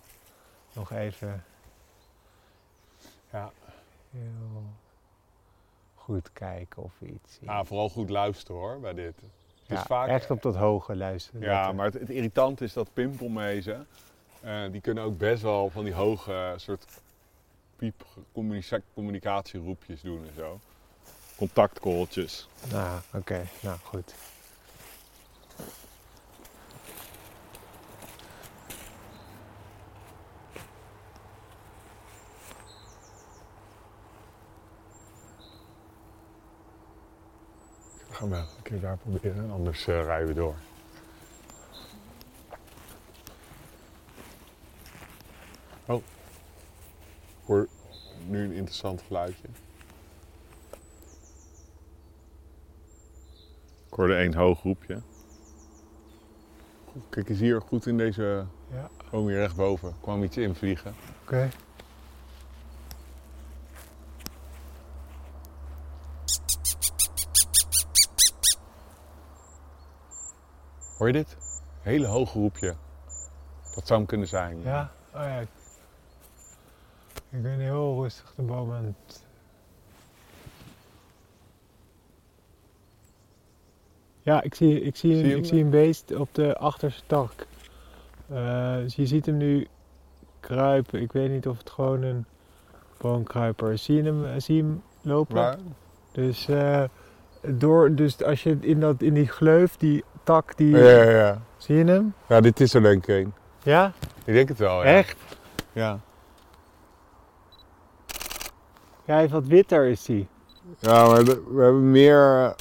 Nog 0.74 0.92
even... 0.92 1.44
Ja. 3.32 3.52
Heel 4.12 4.64
goed 5.96 6.30
kijken 6.34 6.84
of 6.84 6.94
iets 7.02 7.34
zien. 7.40 7.50
Ah, 7.50 7.66
vooral 7.66 7.90
goed 7.90 8.10
luisteren 8.10 8.62
hoor, 8.62 8.80
bij 8.80 8.94
dit. 8.94 9.16
Het 9.16 9.24
is 9.68 9.78
ja, 9.78 9.84
vaak, 9.84 10.08
echt 10.08 10.32
op 10.32 10.42
dat 10.42 10.56
hoge 10.56 10.96
luisteren. 10.96 11.42
Ja, 11.42 11.58
letten. 11.58 11.76
maar 11.76 11.86
het, 11.86 11.94
het 11.94 12.10
irritant 12.10 12.62
is 12.62 12.74
dat 12.74 12.94
pimpelmezen, 12.94 13.88
eh, 14.42 14.72
die 14.72 14.82
kunnen 14.82 15.04
ook 15.04 15.18
best 15.18 15.42
wel 15.42 15.70
van 15.70 15.84
die 15.84 15.94
hoge 15.94 16.34
eh, 16.34 16.52
soort 16.56 16.86
piep 17.76 18.06
communica- 18.32 18.82
communicatieroepjes 18.94 20.02
doen 20.02 20.28
en 20.28 20.34
zo. 20.36 20.60
Contactcalltjes. 21.36 22.48
Nou, 22.72 23.00
oké. 23.14 23.48
Nou, 23.62 23.78
goed. 23.84 24.14
Gaan 38.10 38.30
we 38.30 38.36
een 38.36 38.62
keer 38.64 38.80
daar 38.80 38.98
proberen, 38.98 39.52
anders 39.52 39.88
eh, 39.88 40.04
rijden 40.04 40.28
we 40.28 40.34
door. 40.34 40.56
Oh, 45.86 45.98
ik 45.98 47.46
hoor 47.46 47.68
nu 48.28 48.44
een 48.44 48.51
interessant 48.62 49.02
geluidje. 49.08 49.48
Ik 53.88 53.98
hoorde 53.98 54.16
één 54.16 54.34
hoog 54.36 54.62
roepje. 54.64 55.02
Kijk 57.10 57.30
eens 57.30 57.40
hier, 57.40 57.62
goed 57.62 57.86
in 57.86 57.98
deze 57.98 58.46
Ja. 58.72 58.90
boom 59.12 59.28
hier 59.28 59.38
rechtboven. 59.38 59.94
kwam 60.02 60.24
iets 60.24 60.38
invliegen. 60.38 60.96
Oké. 61.22 61.50
Hoor 70.98 71.08
je 71.08 71.14
dit? 71.14 71.38
Hele 71.82 72.08
hoge 72.08 72.40
roepje. 72.40 72.76
Dat 73.76 73.88
zou 73.88 74.00
hem 74.00 74.08
kunnen 74.08 74.28
zijn. 74.28 74.62
Ja? 74.62 74.92
Oh 75.14 75.22
ja. 75.22 75.44
Ik 77.32 77.42
ben 77.42 77.60
heel 77.60 78.02
rustig 78.02 78.34
de 78.36 78.42
boom 78.42 78.72
aan 78.72 78.86
het... 78.86 79.24
Ja, 84.22 84.42
ik 84.42 84.56
zie, 84.56 84.82
ik 84.82 84.96
zie, 84.96 85.24
een, 85.24 85.38
ik 85.38 85.46
zie 85.46 85.64
een 85.64 85.70
beest 85.70 86.16
op 86.16 86.30
de 86.32 86.58
achterste 86.58 87.04
tak. 87.08 87.32
Eh, 88.30 88.76
dus 88.76 88.96
je 88.96 89.08
ziet 89.08 89.26
hem 89.26 89.38
nu 89.38 89.68
kruipen. 90.40 91.02
Ik 91.02 91.12
weet 91.12 91.30
niet 91.30 91.48
of 91.48 91.58
het 91.58 91.70
gewoon 91.70 92.02
een 92.02 92.26
boomkruiper 92.98 93.72
is. 93.72 93.84
Zie 93.84 93.96
je 93.96 94.04
hem, 94.04 94.26
eh, 94.26 94.32
zie 94.38 94.56
je 94.56 94.62
hem 94.62 94.84
lopen? 95.02 95.36
Waar? 95.36 95.58
Dus, 96.12 96.48
eh, 96.48 96.84
door, 97.42 97.96
dus 97.96 98.24
als 98.24 98.44
je 98.44 98.58
in, 98.62 98.80
dat, 98.80 99.02
in 99.02 99.14
die 99.14 99.28
gleuf, 99.28 99.78
die 99.78 100.04
tak, 100.24 100.58
die, 100.58 100.78
Ja, 100.78 101.04
ja, 101.04 101.10
ja. 101.10 101.42
zie 101.58 101.76
je 101.76 101.86
hem? 101.86 102.14
Ja, 102.28 102.42
dit 102.42 102.60
is 102.60 102.74
er 102.74 102.82
denk 102.82 103.08
ik 103.08 103.26
een. 103.26 103.34
Ja? 103.64 103.92
Ik 104.26 104.34
denk 104.34 104.48
het 104.50 104.58
wel, 104.58 104.84
ja. 104.84 104.84
Echt? 104.84 105.18
Ja. 105.72 106.00
Ja, 109.12 109.18
hij 109.18 109.26
is 109.26 109.32
wat 109.32 109.46
witter 109.48 109.86
is 109.86 110.06
die. 110.06 110.28
Ja, 110.80 111.06
maar 111.08 111.24
we 111.26 111.62
hebben 111.62 111.92
meer 111.92 112.44
eh, 112.44 112.52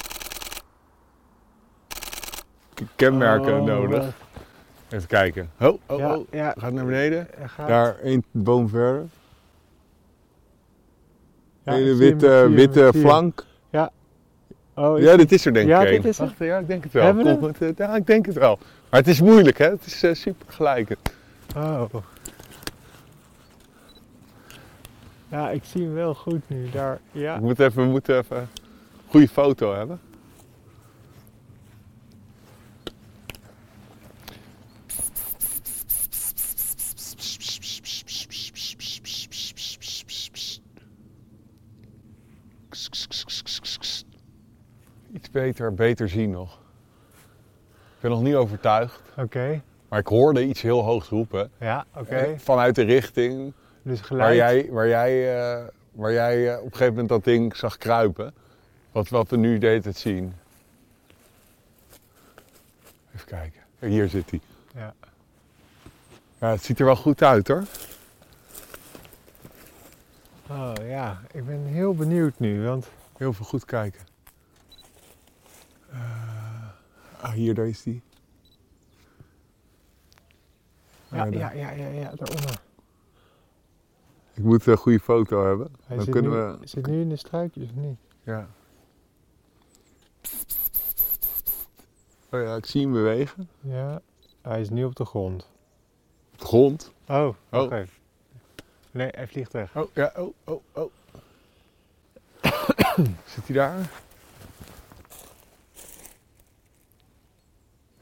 kenmerken 2.95 3.59
Oh, 3.59 3.65
nodig. 3.65 4.03
wat- 4.03 4.13
Even 4.89 5.07
kijken. 5.07 5.51
Oh, 5.59 5.79
oh, 5.87 5.97
ja, 5.99 6.15
oh. 6.17 6.25
ja. 6.31 6.53
Gaat 6.57 6.71
naar 6.73 6.85
beneden. 6.85 7.27
Hij 7.35 7.47
gaat- 7.47 7.67
Daar 7.67 7.95
één 7.99 8.23
boom 8.31 8.69
verder. 8.69 9.05
ja, 11.63 11.73
Hele 11.73 11.95
witte, 11.95 12.27
hem, 12.27 12.53
witte 12.53 12.91
flank. 12.95 13.45
Oh, 14.75 14.97
is 14.99 15.03
Ja, 15.03 15.17
dit 15.17 15.31
is 15.31 15.45
er 15.45 15.53
denk 15.53 15.67
Ja, 15.67 15.81
ik 15.81 15.87
dit 15.89 15.99
één. 15.99 16.09
is 16.09 16.19
er. 16.19 16.25
Wacht, 16.25 16.37
ja, 16.37 16.57
ik 16.57 16.67
denk 16.67 16.83
het 16.83 16.91
wel. 16.93 17.03
Eh, 17.59 17.69
ja, 17.77 17.95
ik 17.95 18.07
denk 18.07 18.25
het 18.25 18.35
wel. 18.35 18.57
Maar 18.89 18.99
het 18.99 19.09
is 19.09 19.21
moeilijk, 19.21 19.57
hè? 19.57 19.69
Het 19.69 19.85
is 19.85 20.03
eh, 20.03 20.13
super 20.13 20.45
gelijk. 20.53 20.95
Oh. 21.55 21.83
Ja, 25.31 25.49
ik 25.49 25.63
zie 25.63 25.81
hem 25.83 25.93
wel 25.93 26.13
goed 26.15 26.49
nu. 26.49 26.69
Daar, 26.69 26.99
ja. 27.11 27.35
Ik 27.35 27.41
moet 27.41 27.59
even, 27.59 27.83
we 27.83 27.89
moeten 27.89 28.17
even 28.17 28.37
een 28.37 28.47
goede 29.07 29.27
foto 29.27 29.73
hebben. 29.73 29.99
Iets 45.13 45.29
beter, 45.31 45.73
beter 45.73 46.09
zien 46.09 46.29
nog. 46.31 46.53
Ik 47.95 47.99
ben 48.01 48.11
nog 48.11 48.21
niet 48.21 48.35
overtuigd. 48.35 49.01
Oké. 49.17 49.61
Maar 49.89 49.99
ik 49.99 50.07
hoorde 50.07 50.45
iets 50.45 50.61
heel 50.61 50.83
hoogs 50.83 51.07
roepen. 51.09 51.51
Ja, 51.59 51.85
oké. 51.95 52.15
Eh, 52.15 52.37
Vanuit 52.37 52.75
de 52.75 52.81
richting 52.83 53.53
Dus. 53.81 54.07
Waar 54.07 54.35
jij, 54.35 54.67
waar 54.71 54.87
jij, 54.87 55.39
eh, 55.39 55.67
waar 55.91 56.11
jij 56.11 56.49
eh, 56.49 56.57
op 56.57 56.65
een 56.65 56.71
gegeven 56.71 56.93
moment 56.93 57.09
dat 57.09 57.23
ding 57.23 57.55
zag 57.55 57.77
kruipen. 57.77 58.33
Wat, 58.91 59.09
wat 59.09 59.29
we 59.29 59.37
nu 59.37 59.57
deed 59.57 59.85
het 59.85 59.97
zien. 59.97 60.33
Even 63.15 63.27
kijken. 63.27 63.61
Hier 63.79 64.09
zit 64.09 64.29
hij. 64.29 64.39
Ja. 64.75 64.93
Ja, 66.39 66.49
het 66.49 66.63
ziet 66.63 66.79
er 66.79 66.85
wel 66.85 66.95
goed 66.95 67.23
uit 67.23 67.47
hoor. 67.47 67.63
Oh 70.49 70.73
ja, 70.81 71.21
ik 71.31 71.45
ben 71.45 71.65
heel 71.65 71.95
benieuwd 71.95 72.39
nu, 72.39 72.63
want 72.63 72.87
Heel 73.21 73.33
veel 73.33 73.45
goed 73.45 73.65
kijken. 73.65 74.01
Eh, 75.91 75.99
ah, 77.21 77.31
hier, 77.31 77.53
daar 77.53 77.67
is 77.67 77.83
die. 77.83 78.01
ja, 81.11 81.25
ja, 81.25 81.51
ja, 81.51 81.71
ja, 81.71 81.87
ja, 81.87 82.11
daaronder. 82.15 82.61
Ik 84.33 84.43
moet 84.43 84.65
een 84.65 84.77
goede 84.77 84.99
foto 84.99 85.45
hebben. 85.45 85.67
Hij 85.85 85.95
Dan 85.95 86.05
zit, 86.05 86.13
kunnen 86.13 86.31
nu, 86.31 86.37
we. 86.37 86.67
zit 86.67 86.85
nu 86.87 87.01
in 87.01 87.09
de 87.09 87.15
struikjes 87.15 87.63
of 87.63 87.75
niet? 87.75 87.97
Ja. 88.23 88.47
Oh 92.29 92.41
ja, 92.41 92.55
ik 92.55 92.65
zie 92.65 92.81
hem 92.81 92.91
bewegen. 92.91 93.49
Ja, 93.59 94.01
hij 94.41 94.61
is 94.61 94.69
nu 94.69 94.83
op 94.83 94.95
de 94.95 95.05
grond. 95.05 95.47
Op 96.33 96.39
de 96.39 96.45
grond. 96.45 96.91
Oh, 97.07 97.15
Oh. 97.25 97.33
wacht 97.49 97.71
even. 97.71 97.93
Nee, 98.91 99.07
hij 99.11 99.27
vliegt 99.27 99.53
weg. 99.53 99.75
Oh, 99.75 99.87
ja, 99.93 100.13
oh, 100.17 100.33
oh, 100.43 100.61
oh. 100.73 100.91
Zit 103.33 103.45
hij 103.47 103.55
daar? 103.55 103.89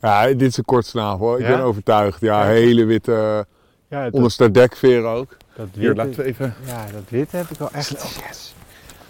Ja, 0.02 0.26
dit 0.28 0.42
is 0.42 0.58
een 0.58 0.66
kortsnavel. 0.66 1.36
Ik 1.38 1.42
Ja? 1.42 1.48
ben 1.56 1.60
overtuigd. 1.66 2.22
Ja, 2.22 2.44
Ja. 2.44 2.48
hele 2.50 2.86
witte, 2.86 3.46
Ja, 3.88 4.10
onderste 4.12 4.52
dekveren 4.52 5.10
ook. 5.10 5.38
Dat 5.60 5.70
Hier, 5.74 5.96
laten 5.96 6.16
we 6.16 6.24
even... 6.24 6.56
ja, 6.66 6.92
dat 6.92 7.10
witte 7.10 7.38
heb 7.38 7.50
ik 7.50 7.58
wel 7.58 7.72
echt. 7.72 7.90
Yes. 7.90 8.54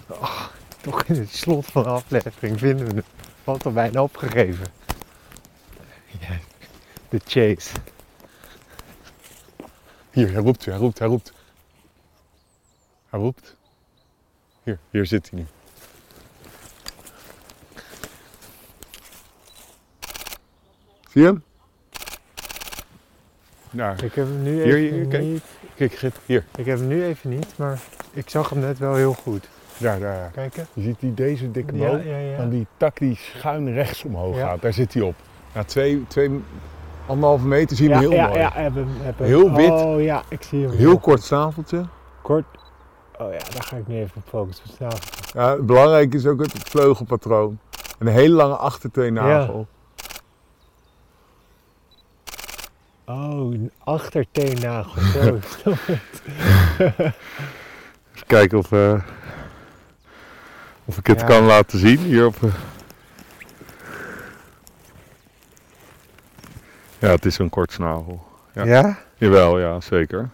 Oh, 0.06 0.46
toch 0.80 1.02
in 1.02 1.14
het 1.14 1.34
slot 1.34 1.66
van 1.66 1.82
de 1.82 1.88
aflevering 1.88 2.58
vinden 2.58 2.86
we 2.86 2.94
het. 2.94 3.04
Valt 3.42 3.64
al 3.64 3.72
bijna 3.72 4.02
opgegeven. 4.02 4.66
De 7.08 7.20
chase. 7.26 7.70
Hier, 10.10 10.32
hij 10.32 10.42
roept, 10.42 10.64
hij 10.64 10.76
roept, 10.76 10.98
hij 10.98 11.08
roept. 11.08 11.32
Hij 13.08 13.20
roept. 13.20 13.56
Hier, 14.62 14.78
hier 14.90 15.06
zit 15.06 15.30
hij 15.30 15.38
nu. 15.38 15.46
Zie 21.10 21.22
je 21.22 21.26
hem? 21.26 21.44
Daar. 23.70 24.04
Ik 24.04 24.14
heb 24.14 24.26
hem 24.26 24.42
nu 24.42 24.62
even 24.62 24.78
hier, 24.96 25.06
kijk. 25.06 25.22
niet. 25.22 25.42
Kijk, 25.74 25.92
Git. 25.92 26.14
Hier. 26.26 26.44
Ik 26.56 26.66
heb 26.66 26.78
hem 26.78 26.86
nu 26.88 27.04
even 27.04 27.30
niet, 27.30 27.46
maar 27.56 27.78
ik 28.12 28.28
zag 28.30 28.50
hem 28.50 28.58
net 28.58 28.78
wel 28.78 28.94
heel 28.94 29.12
goed. 29.12 29.48
Daar, 29.78 30.00
daar. 30.00 30.30
Kijken. 30.34 30.66
Je 30.72 30.82
ziet 30.82 30.96
die, 31.00 31.14
deze 31.14 31.50
dikke 31.50 31.76
Ja, 31.76 31.86
boom. 31.90 32.06
ja, 32.06 32.16
ja. 32.18 32.36
Van 32.36 32.48
die 32.50 32.66
tak 32.76 32.98
die 32.98 33.16
schuin 33.16 33.72
rechts 33.72 34.04
omhoog 34.04 34.36
Ja. 34.36 34.46
gaat. 34.46 34.62
Daar 34.62 34.72
zit 34.72 34.94
hij 34.94 35.02
op. 35.02 35.14
Ja, 35.54 35.64
twee, 35.64 36.04
twee, 36.08 36.40
anderhalve 37.06 37.46
meter 37.46 37.76
zie 37.76 37.88
je 37.88 37.94
hem 37.94 38.02
ja, 38.02 38.08
heel 38.08 38.18
ja, 38.18 38.26
mooi. 38.26 38.38
ja, 38.38 38.50
heb 38.54 38.74
hem, 38.74 38.88
heb 39.00 39.18
hem. 39.18 39.26
Heel 39.26 39.52
wit. 39.52 39.70
Oh 39.70 40.02
ja, 40.02 40.22
ik 40.28 40.42
zie 40.42 40.62
hem. 40.66 40.76
Heel 40.76 40.98
kort 40.98 41.22
snaveltje. 41.22 41.84
Kort. 42.22 42.44
Oh 43.18 43.32
ja, 43.32 43.38
daar 43.38 43.62
ga 43.62 43.76
ik 43.76 43.86
nu 43.86 43.96
even 44.00 44.16
op 44.16 44.22
focussen. 44.28 44.64
Ja, 45.34 45.56
belangrijk 45.56 46.14
is 46.14 46.26
ook 46.26 46.40
het 46.40 46.52
vleugelpatroon. 46.58 47.58
En 47.98 48.06
een 48.06 48.12
hele 48.12 48.34
lange 48.34 48.54
achterteennagel. 48.56 49.66
Oh, 53.10 53.52
een 53.52 53.70
achterteennagel. 53.78 55.02
Zo. 55.02 55.38
Even 58.14 58.26
kijken 58.26 58.58
of, 58.58 58.72
eh, 58.72 59.02
of 60.84 60.98
ik 60.98 61.06
het 61.06 61.20
Ja. 61.20 61.26
kan 61.26 61.42
laten 61.44 61.78
zien. 61.78 61.98
Hier 61.98 62.26
op, 62.26 62.42
eh. 62.42 62.54
Ja, 66.98 67.08
het 67.08 67.24
is 67.24 67.38
een 67.38 67.48
kort 67.50 67.72
snavel. 67.72 68.26
Ja. 68.54 68.64
ja? 68.64 68.98
Jawel, 69.16 69.58
ja, 69.60 69.80
zeker. 69.80 70.30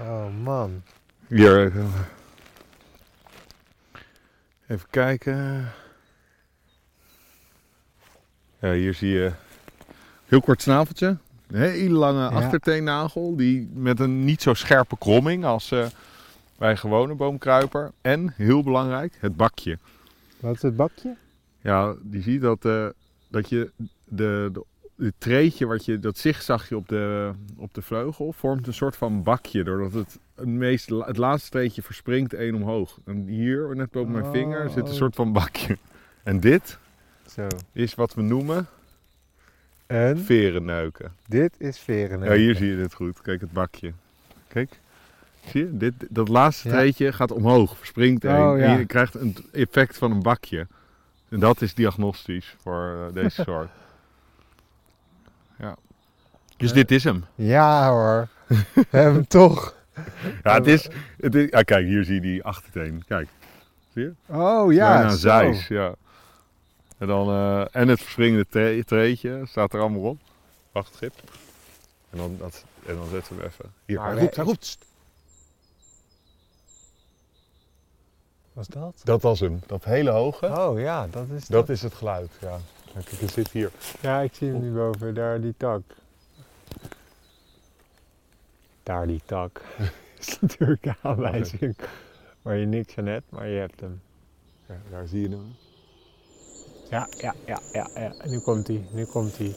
Oh 0.00 0.26
man. 0.42 0.82
Hier. 1.28 1.76
eh, 1.76 1.84
Even 4.66 4.86
kijken. 4.90 5.70
Ja, 8.58 8.72
hier 8.72 8.94
zie 8.94 9.10
je 9.10 9.32
heel 10.26 10.40
kort 10.40 10.62
snaveltje. 10.62 11.16
Een 11.52 11.60
hele 11.60 11.98
lange 11.98 12.28
achterteennagel. 12.28 13.36
Die 13.36 13.70
met 13.74 14.00
een 14.00 14.24
niet 14.24 14.42
zo 14.42 14.54
scherpe 14.54 14.98
kromming 14.98 15.44
als 15.44 15.70
eh, 15.70 15.86
bij 16.58 16.70
een 16.70 16.78
gewone 16.78 17.14
boomkruiper. 17.14 17.92
En, 18.00 18.34
heel 18.36 18.62
belangrijk, 18.62 19.16
het 19.20 19.36
bakje. 19.36 19.78
Wat 20.40 20.54
is 20.54 20.62
het 20.62 20.76
bakje? 20.76 21.16
Ja, 21.60 21.94
je 22.10 22.20
ziet 22.20 22.40
dat, 22.40 22.64
eh, 22.64 22.86
dat 23.28 23.48
je 23.48 23.70
de, 24.04 24.50
de, 24.52 24.64
het 24.96 25.14
treetje, 25.18 25.66
wat 25.66 25.84
je, 25.84 25.98
dat 25.98 26.18
zigzagje 26.18 26.76
op 26.76 26.88
de, 26.88 27.30
op 27.56 27.74
de 27.74 27.82
vleugel, 27.82 28.32
vormt 28.32 28.66
een 28.66 28.74
soort 28.74 28.96
van 28.96 29.22
bakje. 29.22 29.64
Doordat 29.64 29.92
het, 29.92 30.18
het, 30.34 30.46
meest, 30.46 30.88
het 30.88 31.16
laatste 31.16 31.50
treetje 31.50 31.82
verspringt 31.82 32.34
één 32.34 32.54
omhoog. 32.54 32.98
En 33.04 33.26
hier, 33.26 33.76
net 33.76 33.90
boven 33.90 34.12
mijn 34.12 34.24
Oh. 34.24 34.30
vinger, 34.30 34.70
zit 34.70 34.88
een 34.88 34.94
soort 34.94 35.14
van 35.14 35.32
bakje. 35.32 35.78
En 36.22 36.40
dit 36.40 36.78
Zo. 37.26 37.46
is 37.72 37.94
wat 37.94 38.14
we 38.14 38.22
noemen 38.22 38.66
En 39.92 40.18
verenneuken. 40.18 41.12
dit 41.26 41.54
is 41.58 41.78
veren. 41.78 42.22
Ja, 42.22 42.32
hier 42.32 42.56
zie 42.56 42.76
je 42.76 42.82
het 42.82 42.94
goed. 42.94 43.20
Kijk, 43.22 43.40
het 43.40 43.52
bakje. 43.52 43.92
Kijk. 44.48 44.80
Zie 45.46 45.64
je? 45.64 45.76
Dit, 45.76 45.94
dat 46.08 46.28
laatste 46.28 46.68
Ja. 46.68 46.74
treetje 46.74 47.12
gaat 47.12 47.30
omhoog, 47.30 47.76
verspringt 47.76 48.24
één. 48.24 48.50
Oh, 48.50 48.58
ja. 48.58 48.76
Je 48.76 48.84
krijgt 48.86 49.14
een 49.14 49.36
effect 49.52 49.98
van 49.98 50.10
een 50.10 50.22
bakje. 50.22 50.66
En 51.28 51.40
dat 51.40 51.60
is 51.60 51.74
diagnostisch 51.74 52.54
voor 52.62 53.06
eh, 53.08 53.14
deze 53.14 53.42
soort. 53.46 53.70
Ja. 55.58 55.76
Dus 56.56 56.72
dit 56.72 56.90
is 56.90 57.04
hem. 57.04 57.24
Ja 57.34 57.90
hoor. 57.90 58.28
We 58.46 58.86
hebben 58.90 59.14
hem 59.14 59.26
toch. 59.26 59.74
Ja, 60.42 60.54
het 60.54 60.66
is, 60.66 60.88
het 61.20 61.34
is... 61.34 61.50
Ja, 61.50 61.62
kijk, 61.62 61.86
hier 61.86 62.04
zie 62.04 62.14
je 62.14 62.20
die 62.20 62.44
achterteen. 62.44 63.02
Kijk. 63.06 63.28
Zie 63.92 64.02
je? 64.02 64.12
Oh 64.26 64.72
ja. 64.72 65.14
Bijna 65.22 65.54
ja. 65.68 65.94
En, 67.02 67.08
dan, 67.08 67.28
eh, 67.28 67.64
en 67.70 67.88
het 67.88 68.00
verspringende 68.00 68.46
tre- 68.48 68.82
treetje 68.84 69.42
staat 69.46 69.72
er 69.72 69.80
allemaal 69.80 70.00
op. 70.10 70.18
Wacht, 70.72 70.94
schip. 70.94 71.14
En 72.10 72.18
dan, 72.18 72.36
dat, 72.38 72.64
en 72.86 72.96
dan 72.96 73.08
zetten 73.08 73.36
we 73.36 73.42
hem 73.42 73.50
even. 73.50 73.72
Hier, 73.84 73.98
Maar 73.98 74.10
hij 74.12 74.20
roept, 74.20 74.36
hij 74.36 74.44
roept. 74.44 74.78
Was 78.52 78.66
dat? 78.66 79.00
Dat 79.04 79.22
was 79.22 79.40
hem. 79.40 79.60
Dat 79.66 79.84
hele 79.84 80.10
hoge. 80.10 80.46
Oh 80.46 80.78
ja, 80.80 81.06
dat 81.06 81.26
is 81.36 81.46
Dat 81.46 81.68
is 81.68 81.82
het 81.82 81.94
geluid, 81.94 82.30
ja. 82.40 82.58
Kijk, 82.92 83.08
hij 83.10 83.28
zit 83.28 83.50
hier. 83.50 83.70
Ja, 84.00 84.20
ik 84.20 84.34
zie 84.34 84.48
hem 84.48 84.60
nu 84.60 84.72
boven. 84.72 85.14
Daar 85.14 85.40
die 85.40 85.54
tak. 85.56 85.82
Daar 88.82 89.06
die 89.06 89.20
tak. 89.24 89.60
Dat 90.16 90.26
is 90.26 90.40
natuurlijk 90.40 90.84
een 90.84 90.96
aanwijzing 91.02 91.76
waar 92.42 92.56
je 92.56 92.66
niks 92.66 92.98
aan 92.98 93.06
hebt, 93.06 93.30
maar 93.30 93.48
je 93.48 93.58
hebt 93.58 93.80
hem. 93.80 94.02
Ja, 94.68 94.74
daar 94.90 95.06
zie 95.06 95.20
je 95.20 95.28
hem. 95.28 95.54
Ja, 96.92 97.08
ja, 97.18 97.34
ja, 97.46 97.60
ja, 97.72 97.88
ja. 97.94 98.12
Nu 98.24 98.38
komt 98.38 98.66
hij, 98.66 98.86
nu 98.90 99.04
komt 99.04 99.38
hij. 99.38 99.54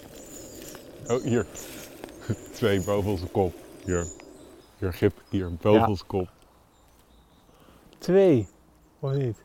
Oh, 1.07 1.23
hier. 1.23 1.45
Twee 2.57 2.81
boven 2.81 3.31
kop. 3.31 3.53
Hier. 3.83 4.07
Hier, 4.77 4.93
Gip. 4.93 5.21
Hier, 5.29 5.51
boven 5.61 5.91
Ja. 5.91 5.97
kop. 6.07 6.29
Twee. 7.97 8.47
Of 8.99 9.11
niet? 9.11 9.37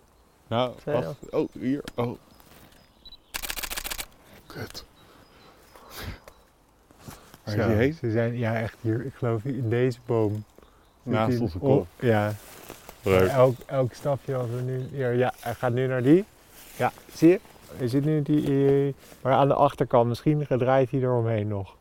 Nou, 0.48 0.72
Twee 0.76 0.94
wacht. 0.94 1.30
Oh, 1.30 1.48
hier. 1.52 1.82
Oh. 1.94 2.18
Kut. 4.46 4.84
Waar 7.44 7.54
Zo, 7.54 7.68
heen? 7.68 7.92
Ze 7.94 8.10
zijn, 8.10 8.38
ja, 8.38 8.54
echt 8.60 8.76
hier, 8.80 9.04
ik 9.04 9.14
geloof 9.14 9.44
in 9.44 9.68
deze 9.68 9.98
boom. 10.06 10.44
Naast 11.02 11.40
onze 11.40 11.58
oh, 11.60 11.76
kop. 11.76 11.86
ja, 12.00 12.34
Leuk. 13.02 13.28
elk, 13.30 13.56
elk 13.66 13.92
stapje 13.94 14.36
als 14.36 14.50
we 14.50 14.60
nu... 14.60 14.88
Hier, 14.92 15.12
ja, 15.12 15.32
hij 15.40 15.54
gaat 15.54 15.72
nu 15.72 15.86
naar 15.86 16.02
die. 16.02 16.24
Ja, 16.76 16.92
zie 17.14 17.28
je? 17.28 17.40
Hij 17.76 17.88
zit 17.88 18.04
nu 18.04 18.22
die... 18.22 18.46
eh, 18.86 18.94
Maar 19.22 19.32
aan 19.32 19.48
de 19.48 19.54
achterkant, 19.54 20.08
misschien 20.08 20.46
draait 20.48 20.90
hij 20.90 21.00
eromheen 21.00 21.48
nog. 21.48 21.76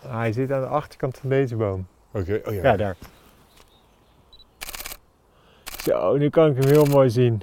Hij 0.00 0.32
zit 0.32 0.52
aan 0.52 0.60
de 0.60 0.66
achterkant 0.66 1.18
van 1.18 1.28
deze 1.28 1.56
boom. 1.56 1.86
Oké, 2.12 2.40
oh 2.46 2.52
ja. 2.54 2.62
Ja, 2.62 2.76
daar. 2.76 2.96
Zo, 5.82 6.16
nu 6.16 6.30
kan 6.30 6.50
ik 6.50 6.56
hem 6.56 6.66
heel 6.66 6.84
mooi 6.84 7.10
zien. 7.10 7.42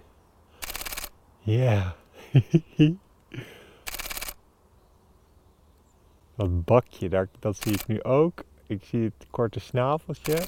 Ja. 1.39 1.95
Dat 6.35 6.65
bakje, 6.65 7.09
daar, 7.09 7.27
dat 7.39 7.57
zie 7.57 7.73
ik 7.73 7.87
nu 7.87 8.03
ook. 8.03 8.43
Ik 8.67 8.83
zie 8.83 9.03
het 9.03 9.27
korte 9.29 9.59
snaveltje. 9.59 10.33
Even 10.33 10.47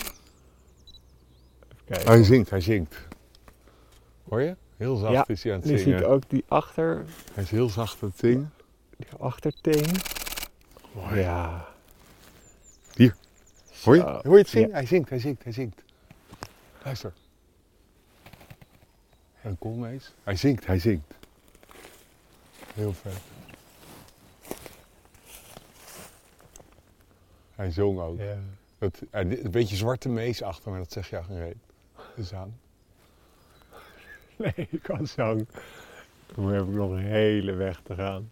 kijken. 1.86 2.08
Hij 2.08 2.24
zingt, 2.24 2.50
hij 2.50 2.62
zingt. 2.62 3.08
Hoor 4.30 4.42
je? 4.42 4.56
Heel 4.82 4.96
zacht 4.96 5.14
Ja, 5.14 5.24
is 5.28 5.44
hij 5.44 5.54
aan 5.54 5.60
het 5.60 5.70
nu 5.70 5.76
zie 5.76 5.84
zingen. 5.86 6.00
ik 6.00 6.06
ook 6.08 6.30
die, 6.30 6.44
achter, 6.48 7.06
Hij 7.34 7.44
is 7.44 7.50
heel 7.50 7.70
zacht 7.70 8.02
aan 8.04 8.10
het 8.10 8.18
zingen. 8.20 8.54
die 8.98 9.08
achterteen. 9.20 9.96
Mooi. 10.94 11.20
Ja. 11.20 11.68
Hier. 12.96 13.16
Hoor 13.84 13.96
je? 13.96 14.02
Hoor 14.02 14.22
je 14.24 14.38
het 14.38 14.48
zingen? 14.50 14.68
Ja. 14.68 14.74
Hij 14.74 14.86
zingt, 14.86 15.10
hij 15.10 15.20
zingt, 15.20 15.44
hij 15.44 15.52
zingt. 15.52 15.84
Luister. 16.84 17.14
En 19.42 19.58
koolmees. 19.58 20.14
Hij 20.24 20.36
zingt, 20.36 20.66
hij 20.66 20.80
zingt. 20.80 21.14
Heel 22.74 22.94
vet. 22.94 23.18
Hij 27.56 27.72
zong 27.72 28.00
ook. 28.00 28.20
Ja. 28.20 28.38
Dat, 28.78 29.02
eh, 29.10 29.44
een 29.44 29.52
beetje 29.52 29.76
zwarte 29.76 30.10
mees 30.10 30.42
achter, 30.42 30.70
maar 30.72 30.80
dat 30.80 30.92
zeg 30.92 31.10
je 31.10 31.24
geen 31.24 31.40
reet. 31.40 31.58
Dus 32.16 32.34
aan. 32.34 32.60
Nee, 34.56 34.68
ik 34.72 34.84
kan 34.84 35.08
zang. 35.08 35.48
Toen 36.34 36.52
heb 36.52 36.62
ik 36.62 36.74
nog 36.74 36.92
een 36.92 36.98
hele 37.06 37.54
weg 37.54 37.80
te 37.84 37.96
gaan. 37.96 38.30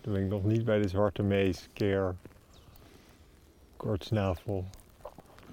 Toen 0.00 0.12
ben 0.12 0.22
ik 0.22 0.28
nog 0.28 0.44
niet 0.44 0.64
bij 0.64 0.78
de 0.78 0.88
zwarte 0.88 1.22
mees 1.22 1.68
keer 1.72 2.14
kortsnavel. 3.76 4.64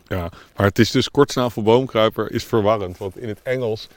Ja, 0.08 0.32
maar 0.56 0.66
het 0.66 0.80
is 0.80 0.92
dus 0.92 1.12
kortsnavelboomkruiper 1.12 2.32
is 2.32 2.46
verwarrend. 2.46 2.98
Want 2.98 3.18
in 3.18 3.28
het 3.28 3.42
Engels 3.42 3.88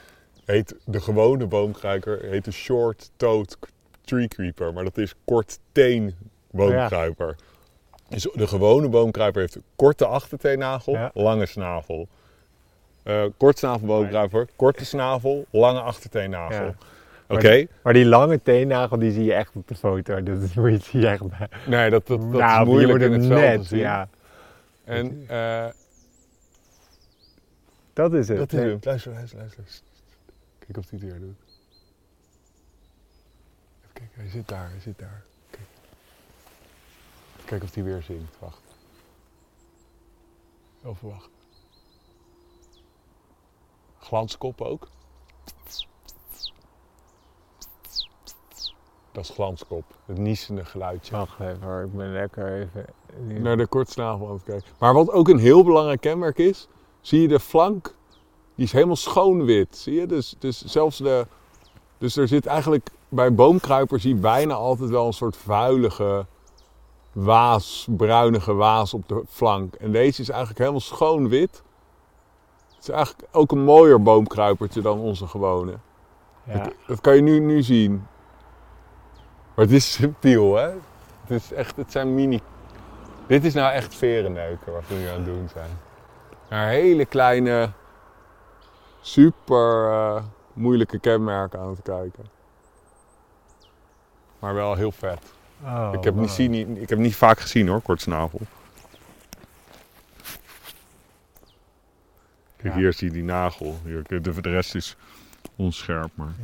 heet 0.45 0.75
de 0.85 1.01
gewone 1.01 1.47
boomkruiper 1.47 2.23
heet 2.23 2.45
de 2.45 2.51
short-toed 2.51 3.57
tree 4.05 4.29
creeper. 4.29 4.73
Maar 4.73 4.85
dat 4.85 4.99
is 4.99 5.15
kortteen 5.25 6.15
boomkruiper. 6.51 7.37
Dus 8.09 8.29
de 8.35 8.47
gewone 8.47 8.89
boomkruiper 8.89 9.41
heeft 9.41 9.55
een 9.55 9.65
korte 9.77 10.07
achterteennagel, 10.07 10.93
Ja. 10.93 11.11
lange 11.15 11.47
snavel. 11.47 12.09
Eh 13.07 13.25
kortsnavelboomkruiper, 13.37 14.49
korte 14.57 14.85
snavel, 14.85 15.47
lange 15.51 15.81
achterteennagel. 15.81 16.65
Ja. 16.65 16.75
Oké? 17.29 17.67
Maar 17.83 17.93
die 17.93 18.05
lange 18.05 18.43
teennagel 18.43 18.99
die 18.99 19.13
zie 19.13 19.25
je 19.25 19.35
echt 19.35 19.57
op 19.57 19.69
de 19.69 19.75
foto. 19.75 20.23
Dat 20.23 20.55
moet 20.55 20.71
je 20.71 20.79
zie 20.79 21.01
je 21.01 21.07
echt 21.09 21.29
bij. 21.29 21.49
Nee, 21.67 21.91
dat, 21.91 22.07
dat, 22.07 22.21
dat 22.21 22.31
nou, 22.31 22.61
is 22.63 22.67
moeilijk 22.67 23.01
in 23.01 23.13
het 23.13 23.23
net. 23.23 23.67
zien. 23.67 23.79
Ja, 23.79 24.09
En 24.85 25.25
eh, 25.29 25.67
dat 27.93 28.15
is 28.15 28.29
het. 28.29 28.39
dat 28.39 28.53
is 28.53 28.59
hem. 28.59 28.79
Luister, 28.81 29.13
luister, 29.13 29.39
luister. 29.39 29.65
Kijk 30.59 30.79
of 30.79 30.91
hij 30.91 30.99
het 30.99 31.11
weer 31.11 31.21
doet. 31.21 31.39
Even 33.81 33.93
kijken, 33.93 34.21
hij 34.21 34.29
zit 34.29 34.49
daar, 34.49 34.69
hij 34.71 34.81
zit 34.81 34.99
daar. 34.99 35.23
Kijk. 35.51 35.67
Even 37.35 37.45
kijken 37.47 37.69
of 37.69 37.75
hij 37.75 37.85
weer 37.85 38.03
zingt. 38.03 38.37
Wacht. 38.39 38.63
Even 40.85 41.09
wachten. 41.09 41.36
Glanskop 44.07 44.61
ook. 44.61 44.89
Dat 49.13 49.25
is 49.25 49.31
glanskop. 49.31 49.85
Het 50.05 50.19
niesende 50.19 50.65
geluidje. 50.65 51.17
Wacht 51.17 51.41
even 51.41 51.63
hoor, 51.63 51.83
ik 51.83 51.97
ben 51.97 52.13
lekker 52.13 52.53
even... 52.61 53.43
naar 53.43 53.57
de 53.57 53.67
kortsnavel 53.67 54.27
aan 54.27 54.33
het 54.33 54.43
kijken. 54.43 54.69
Maar 54.79 54.95
wat 54.95 55.11
ook 55.11 55.29
een 55.29 55.39
heel 55.39 55.65
belangrijk 55.65 56.01
kenmerk 56.01 56.39
is, 56.39 56.69
zie 57.01 57.21
je 57.21 57.29
de 57.29 57.41
flank, 57.41 57.95
die 58.55 58.65
is 58.65 58.73
helemaal 58.73 58.97
schoon 58.97 59.45
wit. 59.45 59.77
Zie 59.77 59.95
je? 59.95 60.07
Dus, 60.07 60.35
dus 60.39 60.65
zelfs 60.65 60.97
de. 60.97 61.27
Dus 61.99 62.17
er 62.17 62.29
zit 62.29 62.47
eigenlijk 62.47 62.91
bij 63.09 63.35
boomkruipers 63.35 64.03
zie 64.03 64.15
je 64.15 64.21
bijna 64.21 64.55
altijd 64.55 64.91
wel 64.91 65.07
een 65.07 65.13
soort 65.13 65.37
vuilige 65.37 66.27
waas, 67.13 67.87
bruinige 67.91 68.55
waas 68.55 68.95
op 68.95 69.09
de 69.09 69.23
flank. 69.29 69.75
En 69.75 69.93
deze 69.93 70.21
is 70.21 70.29
eigenlijk 70.29 70.59
helemaal 70.59 70.81
schoon 70.81 71.29
wit. 71.29 71.63
Het 72.87 72.95
is 72.95 73.01
eigenlijk 73.01 73.37
ook 73.37 73.53
een 73.53 73.65
mooier 73.65 74.03
boomkruipertje 74.03 74.81
dan 74.81 74.99
onze 74.99 75.27
gewone. 75.27 75.75
ja. 76.45 76.59
Dat, 76.59 76.73
dat 76.87 77.01
kan 77.01 77.15
je 77.15 77.23
nu, 77.23 77.41
nu 77.41 77.63
zien. 77.63 78.07
Maar 79.55 79.65
het 79.65 79.75
is 79.75 79.93
subtiel, 79.93 80.55
hè? 80.55 80.69
Het, 81.27 81.31
is 81.31 81.53
echt, 81.53 81.77
het 81.77 81.93
zijn 81.93 82.15
mini... 82.15 82.41
Dit 83.27 83.45
is 83.45 83.55
nou 83.55 83.73
echt 83.73 83.95
verenneuken 83.95 84.73
wat 84.73 84.83
we 84.89 84.95
nu 84.95 85.07
aan 85.07 85.15
het 85.15 85.25
doen 85.25 85.49
zijn. 85.53 85.71
Naar 86.49 86.69
hele 86.69 87.05
kleine, 87.05 87.71
super 89.01 89.91
eh, 89.91 90.23
moeilijke 90.53 90.99
kenmerken 90.99 91.59
aan 91.59 91.69
het 91.69 91.83
kijken. 91.83 92.25
Maar 94.39 94.55
wel 94.55 94.75
heel 94.75 94.93
vet. 94.93 95.33
Oh, 95.65 95.91
ik, 95.93 96.05
heb 96.05 96.15
niet 96.15 96.31
zien, 96.31 96.77
ik 96.81 96.89
heb 96.89 96.99
niet 96.99 97.17
vaak 97.17 97.39
gezien 97.39 97.69
hoor, 97.69 97.81
kortsnavel. 97.81 98.41
Kijk, 102.67 102.79
hier 102.79 102.93
zie 102.93 103.09
je 103.09 103.13
die 103.13 103.25
nagel. 103.25 103.81
Hier, 103.85 104.03
de, 104.07 104.21
de 104.21 104.51
rest 104.51 104.75
is 104.75 104.97
onscherp, 105.57 106.11
maar... 106.15 106.35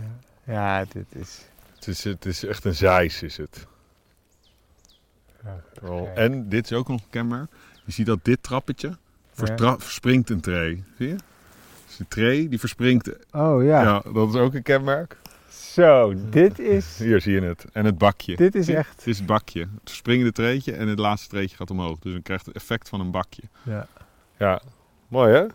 Ja, 0.44 0.52
ja 0.52 0.84
dit 0.92 1.06
is... 1.08 1.40
Het 1.74 1.86
is, 1.86 2.04
het 2.04 2.26
is 2.26 2.44
echt 2.44 2.64
een 2.64 2.74
zeis, 2.74 3.22
is 3.22 3.36
het. 3.36 3.66
Ja. 5.82 6.04
En 6.14 6.48
dit 6.48 6.64
is 6.64 6.72
ook 6.72 6.88
nog 6.88 7.00
een 7.00 7.10
kenmerk. 7.10 7.50
Je 7.84 7.92
ziet 7.92 8.06
dat 8.06 8.24
dit 8.24 8.42
trappetje 8.42 8.96
verspringt 9.78 10.30
een 10.30 10.40
tray. 10.40 10.84
Zie 10.98 11.08
je? 11.08 11.16
Dus 11.86 11.96
de 11.96 12.08
tray 12.08 12.48
die 12.48 12.58
verspringt. 12.58 13.08
Oh 13.32 13.64
ja. 13.64 13.82
Ja. 13.82 14.02
dat 14.12 14.28
is 14.28 14.40
ook 14.40 14.54
een 14.54 14.62
kenmerk. 14.62 15.16
Zo, 15.48 16.14
dit 16.30 16.58
is... 16.58 16.98
Hier 16.98 17.20
zie 17.20 17.32
je 17.32 17.42
het. 17.42 17.66
En 17.72 17.84
het 17.84 17.98
bakje. 17.98 18.36
Dit 18.36 18.54
is 18.54 18.68
echt... 18.68 18.96
Het 18.96 19.06
is 19.06 19.18
het 19.18 19.26
bakje. 19.26 19.60
Het 19.60 19.68
verspringende 19.84 20.32
treetje 20.32 20.72
en 20.72 20.88
het 20.88 20.98
laatste 20.98 21.28
treetje 21.28 21.56
gaat 21.56 21.70
omhoog. 21.70 21.98
Dus 21.98 22.12
dan 22.12 22.22
krijgt 22.22 22.46
het 22.46 22.54
effect 22.54 22.88
van 22.88 23.00
een 23.00 23.10
bakje. 23.10 23.42
Ja. 23.62 23.86
Ja. 24.38 24.62
Mooi 25.08 25.32
hè? 25.32 25.46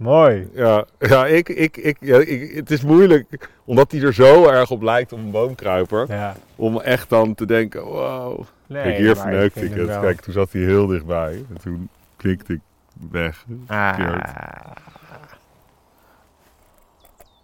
Mooi. 0.00 0.50
Ja, 0.52 0.84
ja, 0.98 1.26
ik, 1.26 1.48
ik, 1.48 1.76
ik, 1.76 1.96
ja 2.00 2.16
ik, 2.18 2.54
het 2.54 2.70
is 2.70 2.82
moeilijk, 2.82 3.50
omdat 3.64 3.92
hij 3.92 4.00
er 4.02 4.14
zo 4.14 4.46
erg 4.48 4.70
op 4.70 4.82
lijkt 4.82 5.12
op 5.12 5.18
een 5.18 5.30
boomkruiper, 5.30 6.04
Ja. 6.08 6.34
om 6.56 6.80
echt 6.80 7.08
dan 7.08 7.34
te 7.34 7.46
denken, 7.46 7.84
wow, 7.84 8.40
Nee, 8.66 8.82
Kijk, 8.82 8.96
hier 8.96 9.16
verneukte 9.16 9.64
ik 9.64 9.74
het. 9.74 9.86
wel- 9.86 10.00
Kijk, 10.00 10.20
toen 10.20 10.32
zat 10.32 10.52
hij 10.52 10.62
heel 10.62 10.86
dichtbij. 10.86 11.32
En 11.48 11.60
toen 11.62 11.88
knikte 12.16 12.52
ik 12.52 12.60
weg. 13.10 13.44
Ah. 13.66 13.98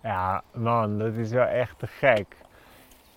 Ja, 0.03 0.43
man, 0.55 0.99
dat 0.99 1.13
is 1.15 1.31
wel 1.31 1.47
echt 1.47 1.75
te 1.79 1.87
gek. 1.99 2.27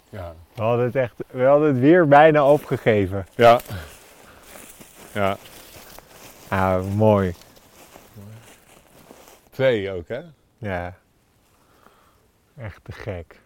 Ja. 0.09 0.33
We 0.55 0.61
hadden 0.61 0.85
het 0.85 0.95
echt, 0.95 1.13
we 1.31 1.43
hadden 1.43 1.67
het 1.67 1.79
weer 1.79 2.07
bijna 2.07 2.45
opgegeven. 2.51 3.25
Ja. 3.35 3.59
Ja. 5.13 5.37
Ah, 6.47 6.79
mooi. 6.95 7.33
Twee 9.59 9.91
ook, 9.91 10.07
hè? 10.07 10.21
Ja. 10.57 10.97
Echt 12.57 12.83
te 12.83 12.91
gek. 12.91 13.41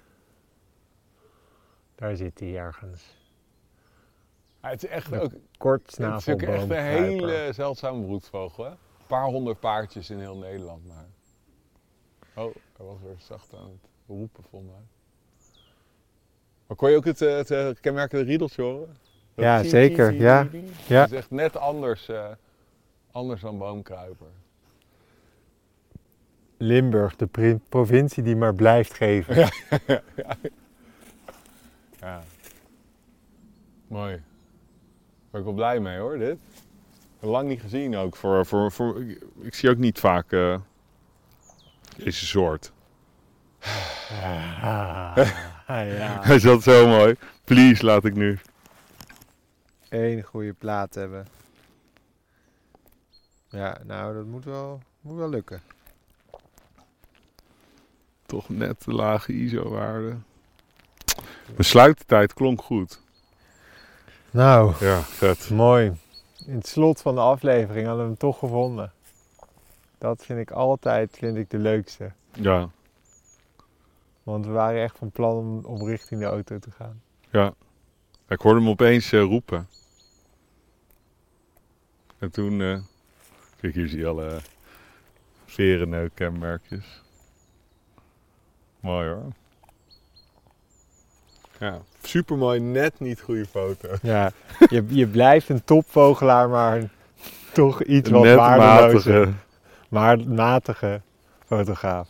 Daar 1.96 2.16
zit 2.16 2.40
hij 2.40 2.58
ergens. 2.58 3.18
Ja, 4.62 4.70
het 4.70 4.84
is 4.84 4.90
echt 4.90 5.14
ook, 5.14 5.32
Kort 5.58 5.98
het 5.98 6.20
is 6.20 6.30
ook 6.30 6.42
echt 6.42 6.70
een 6.70 6.84
hele 6.84 7.50
zeldzame 7.54 8.06
broedvogel, 8.06 8.64
hè? 8.64 8.70
Een 8.70 8.78
paar 9.08 9.26
honderd 9.26 9.60
paardjes 9.60 10.10
in 10.10 10.20
heel 10.20 10.38
Nederland 10.38 10.88
maar. 10.88 11.06
Oh, 12.34 12.56
hij 12.78 12.86
was 12.86 12.98
weer 13.04 13.16
zacht 13.18 13.54
aan 13.54 13.70
het 13.70 13.90
roepen, 14.08 14.44
volgens 14.50 14.72
mij. 14.72 14.82
Maar 16.68 16.78
kon 16.78 16.90
je 16.90 16.96
ook 16.96 17.06
het, 17.06 17.22
eh, 17.22 17.36
het 17.36 17.52
eh, 17.52 17.70
kenmerkende 17.82 18.24
riedeltje 18.24 18.62
horen? 18.62 18.98
Dat 19.36 19.46
Ja, 19.46 19.64
zeker, 19.64 20.14
ja. 20.14 20.48
Ja. 20.88 21.00
Dat 21.00 21.12
is 21.12 21.18
echt 21.18 21.32
net 21.32 21.58
anders, 21.58 22.10
eh, 22.10 22.32
anders 23.12 23.42
dan 23.42 23.58
boomkruiper. 23.58 24.28
Limburg, 26.64 27.16
de 27.16 27.60
provincie 27.70 28.24
die 28.24 28.36
maar 28.36 28.56
blijft 28.56 28.94
geven. 28.94 29.50
Ja. 32.00 32.24
Mooi. 33.88 34.12
Daar 34.12 34.22
ben 35.30 35.40
ik 35.40 35.46
wel 35.46 35.56
blij 35.56 35.80
mee 35.80 35.98
hoor, 35.98 36.18
dit. 36.18 36.38
Lang 37.20 37.48
niet 37.48 37.62
gezien 37.62 37.96
ook. 37.96 38.16
Voor, 38.16 38.46
voor, 38.46 38.72
voor, 38.72 39.02
ik, 39.02 39.24
ik 39.42 39.54
zie 39.54 39.70
ook 39.70 39.78
niet 39.78 40.00
vaak 40.00 40.32
eh, 40.32 40.60
deze 41.98 42.26
soort. 42.26 42.72
Ah, 44.22 45.14
ja. 45.68 46.20
Hij 46.28 46.40
zat 46.40 46.64
zo 46.64 46.88
mooi. 46.88 47.16
Please, 47.44 47.86
laat 47.86 48.06
ik 48.06 48.16
nu. 48.16 48.40
Eén 49.90 50.22
goede 50.22 50.54
plaat 50.54 50.96
hebben. 50.96 51.28
Ja, 53.50 53.78
nou, 53.84 54.14
dat 54.14 54.26
moet 54.26 54.46
wel, 54.46 54.82
moet 55.02 55.18
wel 55.18 55.30
lukken. 55.30 55.62
Toch 58.26 58.50
net 58.50 58.84
de 58.84 58.94
lage 58.94 59.34
ISO-waarde. 59.34 60.16
Mijn 61.48 61.64
sluitertijd 61.66 62.34
klonk 62.34 62.62
goed. 62.62 63.02
Nou, 64.32 64.74
Ja, 64.80 65.02
vet. 65.02 65.50
mooi. 65.50 65.92
In 66.46 66.56
het 66.56 66.68
slot 66.68 67.02
van 67.02 67.16
de 67.16 67.22
aflevering 67.22 67.86
hadden 67.88 68.04
we 68.04 68.10
hem 68.10 68.20
toch 68.20 68.40
gevonden. 68.40 68.92
Dat 69.98 70.26
vind 70.26 70.40
ik 70.40 70.52
altijd 70.52 71.18
vind 71.18 71.38
ik 71.38 71.50
de 71.50 71.58
leukste. 71.58 72.12
Ja, 72.34 72.70
Want 74.24 74.46
we 74.46 74.52
waren 74.52 74.82
echt 74.82 74.98
van 74.98 75.12
plan 75.12 75.36
om, 75.38 75.66
om 75.66 75.88
richting 75.88 76.20
de 76.22 76.26
auto 76.28 76.60
te 76.60 76.72
gaan. 76.72 77.02
ik 78.28 78.40
hoorde 78.42 78.60
hem 78.60 78.70
opeens 78.70 79.12
eh, 79.12 79.22
roepen. 79.22 79.68
En 82.20 82.32
toen... 82.32 82.62
eh 82.62 82.78
kijk, 83.60 83.74
hier 83.74 83.88
zie 83.88 84.00
je 84.00 84.08
alle 84.08 84.40
verenneuk-kenmerkjes. 85.46 87.03
Mooi 88.84 89.08
hoor. 89.10 89.32
Ja, 91.60 91.82
super 92.02 92.38
mooi, 92.38 92.60
net 92.60 93.00
niet 93.00 93.22
goede 93.22 93.46
foto. 93.46 93.90
Ja, 94.02 94.32
je, 94.70 94.86
je 94.88 95.08
blijft 95.08 95.50
een 95.50 95.64
topvogelaar, 95.64 96.50
maar 96.50 96.90
toch 97.54 97.84
iets 97.84 98.10
wat 98.10 98.24
Net 98.24 98.36
waardeloze, 98.36 99.10
matige. 99.10 99.34
maar 99.90 100.20
matige 100.28 101.02
fotograaf. 101.46 102.10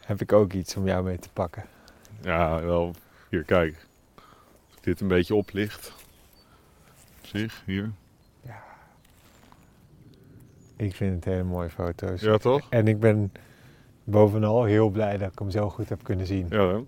Heb 0.00 0.20
ik 0.20 0.32
ook 0.32 0.52
iets 0.52 0.76
om 0.76 0.86
jou 0.86 1.04
mee 1.04 1.18
te 1.18 1.28
pakken. 1.32 1.64
Ja, 2.22 2.60
wel. 2.62 2.94
Hier, 3.30 3.42
kijk. 3.42 3.86
Als 4.66 4.76
ik 4.76 4.82
dit 4.82 5.00
een 5.00 5.08
beetje 5.08 5.34
oplicht. 5.34 5.92
Zich, 7.22 7.62
hier. 7.66 7.90
Ik 10.76 10.94
vind 10.94 11.14
het 11.14 11.24
hele 11.24 11.42
mooie 11.42 11.70
foto's. 11.70 12.20
Ja, 12.20 12.36
toch? 12.36 12.66
En 12.70 12.88
ik 12.88 13.00
ben 13.00 13.32
bovenal 14.04 14.64
heel 14.64 14.88
blij 14.88 15.18
dat 15.18 15.32
ik 15.32 15.38
hem 15.38 15.50
zo 15.50 15.70
goed 15.70 15.88
heb 15.88 16.00
kunnen 16.02 16.26
zien. 16.26 16.46
Ja, 16.50 16.68
hè? 16.68 16.78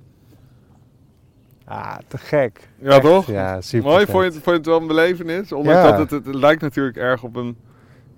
Ah, 1.64 1.96
te 2.08 2.18
gek. 2.18 2.68
ja 2.78 2.90
Echt, 2.90 3.00
toch? 3.00 3.26
Ja, 3.26 3.60
super 3.60 3.90
Mooi, 3.90 4.06
vond 4.06 4.18
je, 4.24 4.24
het, 4.24 4.32
vond 4.32 4.44
je 4.44 4.52
het 4.52 4.66
wel 4.66 4.80
een 4.80 4.86
belevenis? 4.86 5.52
Ondanks 5.52 5.80
Ja. 5.80 5.90
dat 5.90 5.98
het, 5.98 6.10
het, 6.10 6.26
het 6.26 6.34
lijkt 6.34 6.62
natuurlijk 6.62 6.96
erg 6.96 7.22
op 7.22 7.36
een... 7.36 7.56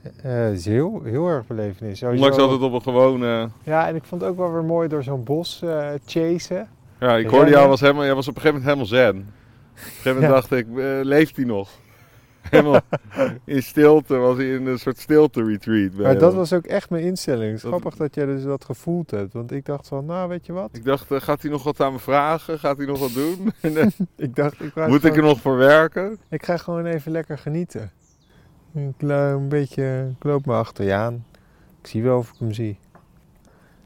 Eh, 0.02 0.32
het 0.32 0.58
is 0.58 0.64
heel, 0.64 1.00
heel 1.04 1.28
erg 1.28 1.46
belevenis. 1.46 1.98
Sowieso- 1.98 2.24
Ondanks 2.24 2.36
dat 2.36 2.50
het 2.50 2.60
op 2.60 2.72
een 2.72 2.82
gewone... 2.82 3.48
Ja, 3.62 3.88
en 3.88 3.94
ik 3.94 4.04
vond 4.04 4.20
het 4.20 4.30
ook 4.30 4.36
wel 4.36 4.52
weer 4.52 4.64
mooi 4.64 4.88
door 4.88 5.02
zo'n 5.02 5.24
bos 5.24 5.62
eh 5.62 5.88
chasen. 6.06 6.68
Ja, 7.00 7.16
ik 7.16 7.26
hoorde 7.28 7.50
jou, 7.50 7.68
was 7.68 7.80
helemaal, 7.80 8.04
jij 8.04 8.14
was 8.14 8.28
op 8.28 8.36
een 8.36 8.40
gegeven 8.40 8.62
moment 8.62 8.90
helemaal 8.90 9.12
zen. 9.12 9.20
Op 9.20 9.74
een 9.74 9.82
gegeven 9.82 10.12
moment 10.14 10.32
Ja. 10.32 10.40
dacht 10.40 10.52
ik, 10.52 10.66
eh, 10.78 11.04
leeft 11.06 11.36
hij 11.36 11.44
nog? 11.44 11.70
Helemaal 12.50 12.80
in 13.44 13.62
stilte, 13.62 14.16
was 14.16 14.36
hij 14.36 14.48
in 14.54 14.66
een 14.66 14.78
soort 14.78 14.98
stilte-retreat. 14.98 15.92
Maar 15.92 16.18
dat 16.18 16.34
was 16.34 16.52
ook 16.52 16.64
echt 16.64 16.90
mijn 16.90 17.04
instelling. 17.04 17.46
Het 17.52 17.62
is 17.62 17.68
grappig 17.68 17.96
dat 17.96 18.14
jij 18.14 18.24
dus 18.26 18.42
dat 18.42 18.64
gevoeld 18.64 19.10
hebt. 19.10 19.32
Want 19.32 19.52
ik 19.52 19.64
dacht 19.64 19.88
van, 19.88 20.04
nou 20.04 20.28
weet 20.28 20.46
je 20.46 20.52
wat? 20.52 20.68
Ik 20.72 20.84
dacht, 20.84 21.10
eh, 21.10 21.20
gaat 21.20 21.42
hij 21.42 21.50
nog 21.50 21.62
wat 21.62 21.80
aan 21.80 21.92
me 21.92 21.98
vragen? 21.98 22.58
Gaat 22.58 22.76
hij 22.76 22.86
nog 22.86 22.98
wat 22.98 23.12
doen? 23.14 23.52
En, 23.76 23.92
Ik 24.16 24.34
dacht, 24.36 24.60
ik, 24.62 24.74
Moet 24.86 25.04
ik 25.04 25.16
er 25.16 25.22
nog 25.22 25.40
voor 25.40 25.56
werken? 25.56 26.18
ik 26.28 26.44
ga 26.44 26.56
gewoon 26.56 26.86
even 26.86 27.12
lekker 27.12 27.38
genieten. 27.38 27.90
Ik 28.74 28.94
lo- 29.02 29.36
een 29.36 29.48
beetje, 29.48 30.12
ik 30.18 30.24
loop 30.24 30.46
me 30.46 30.52
achter 30.54 30.84
je 30.84 30.94
aan. 30.94 31.24
Ik 31.80 31.86
zie 31.86 32.02
wel 32.02 32.18
of 32.18 32.28
ik 32.32 32.38
hem 32.38 32.52
zie. 32.52 32.78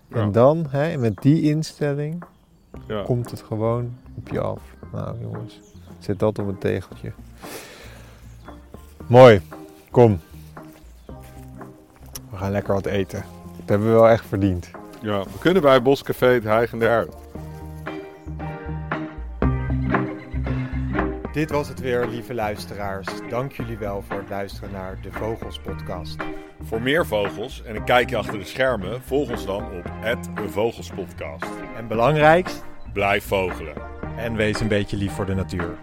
Ja. 0.09 0.16
En 0.16 0.33
dan, 0.33 0.66
hè, 0.68 0.96
met 0.96 1.22
die 1.22 1.42
instelling, 1.42 2.22
Ja. 2.87 3.03
komt 3.03 3.31
het 3.31 3.42
gewoon 3.42 3.96
op 4.14 4.29
je 4.29 4.40
af. 4.40 4.61
Nou 4.92 5.16
jongens, 5.20 5.61
zet 5.98 6.18
dat 6.18 6.38
op 6.38 6.48
een 6.48 6.59
tegeltje. 6.59 7.12
Mooi, 9.12 9.40
kom. 9.90 10.20
We 12.31 12.37
gaan 12.37 12.51
lekker 12.51 12.75
wat 12.75 12.87
eten. 12.87 13.25
Dat 13.57 13.68
hebben 13.68 13.88
we 13.88 13.94
wel 13.94 14.09
echt 14.09 14.27
verdiend. 14.27 14.70
ja, 15.01 15.22
we 15.22 15.38
kunnen 15.38 15.62
bij 15.62 15.83
Boscafé 15.83 16.27
het 16.27 16.44
Heigende 16.44 16.87
Erwt. 16.87 17.16
Dit 21.33 21.51
was 21.51 21.68
het 21.68 21.81
weer, 21.81 22.07
lieve 22.07 22.35
luisteraars. 22.35 23.09
Dank 23.29 23.53
jullie 23.53 23.79
wel 23.79 24.03
voor 24.09 24.16
het 24.18 24.29
luisteren 24.29 24.72
naar 24.72 24.98
de 25.03 25.12
Vogels 25.12 25.59
podcast. 25.59 26.16
Voor 26.62 26.83
meer 26.83 27.07
vogels 27.07 27.62
en 27.62 27.77
een 27.77 27.85
kijkje 27.85 28.16
achter 28.16 28.38
de 28.38 28.44
schermen, 28.44 29.03
volg 29.03 29.31
ons 29.31 29.46
dan 29.46 29.64
op 29.64 29.90
Vogelspodcast. 30.51 31.51
En 31.77 31.88
belangrijkst, 31.88 32.64
Blijf 32.92 33.25
vogelen. 33.25 33.75
en 34.16 34.37
wees 34.37 34.61
een 34.61 34.68
beetje 34.68 34.96
lief 34.96 35.12
voor 35.12 35.27
de 35.27 35.35
natuur. 35.35 35.79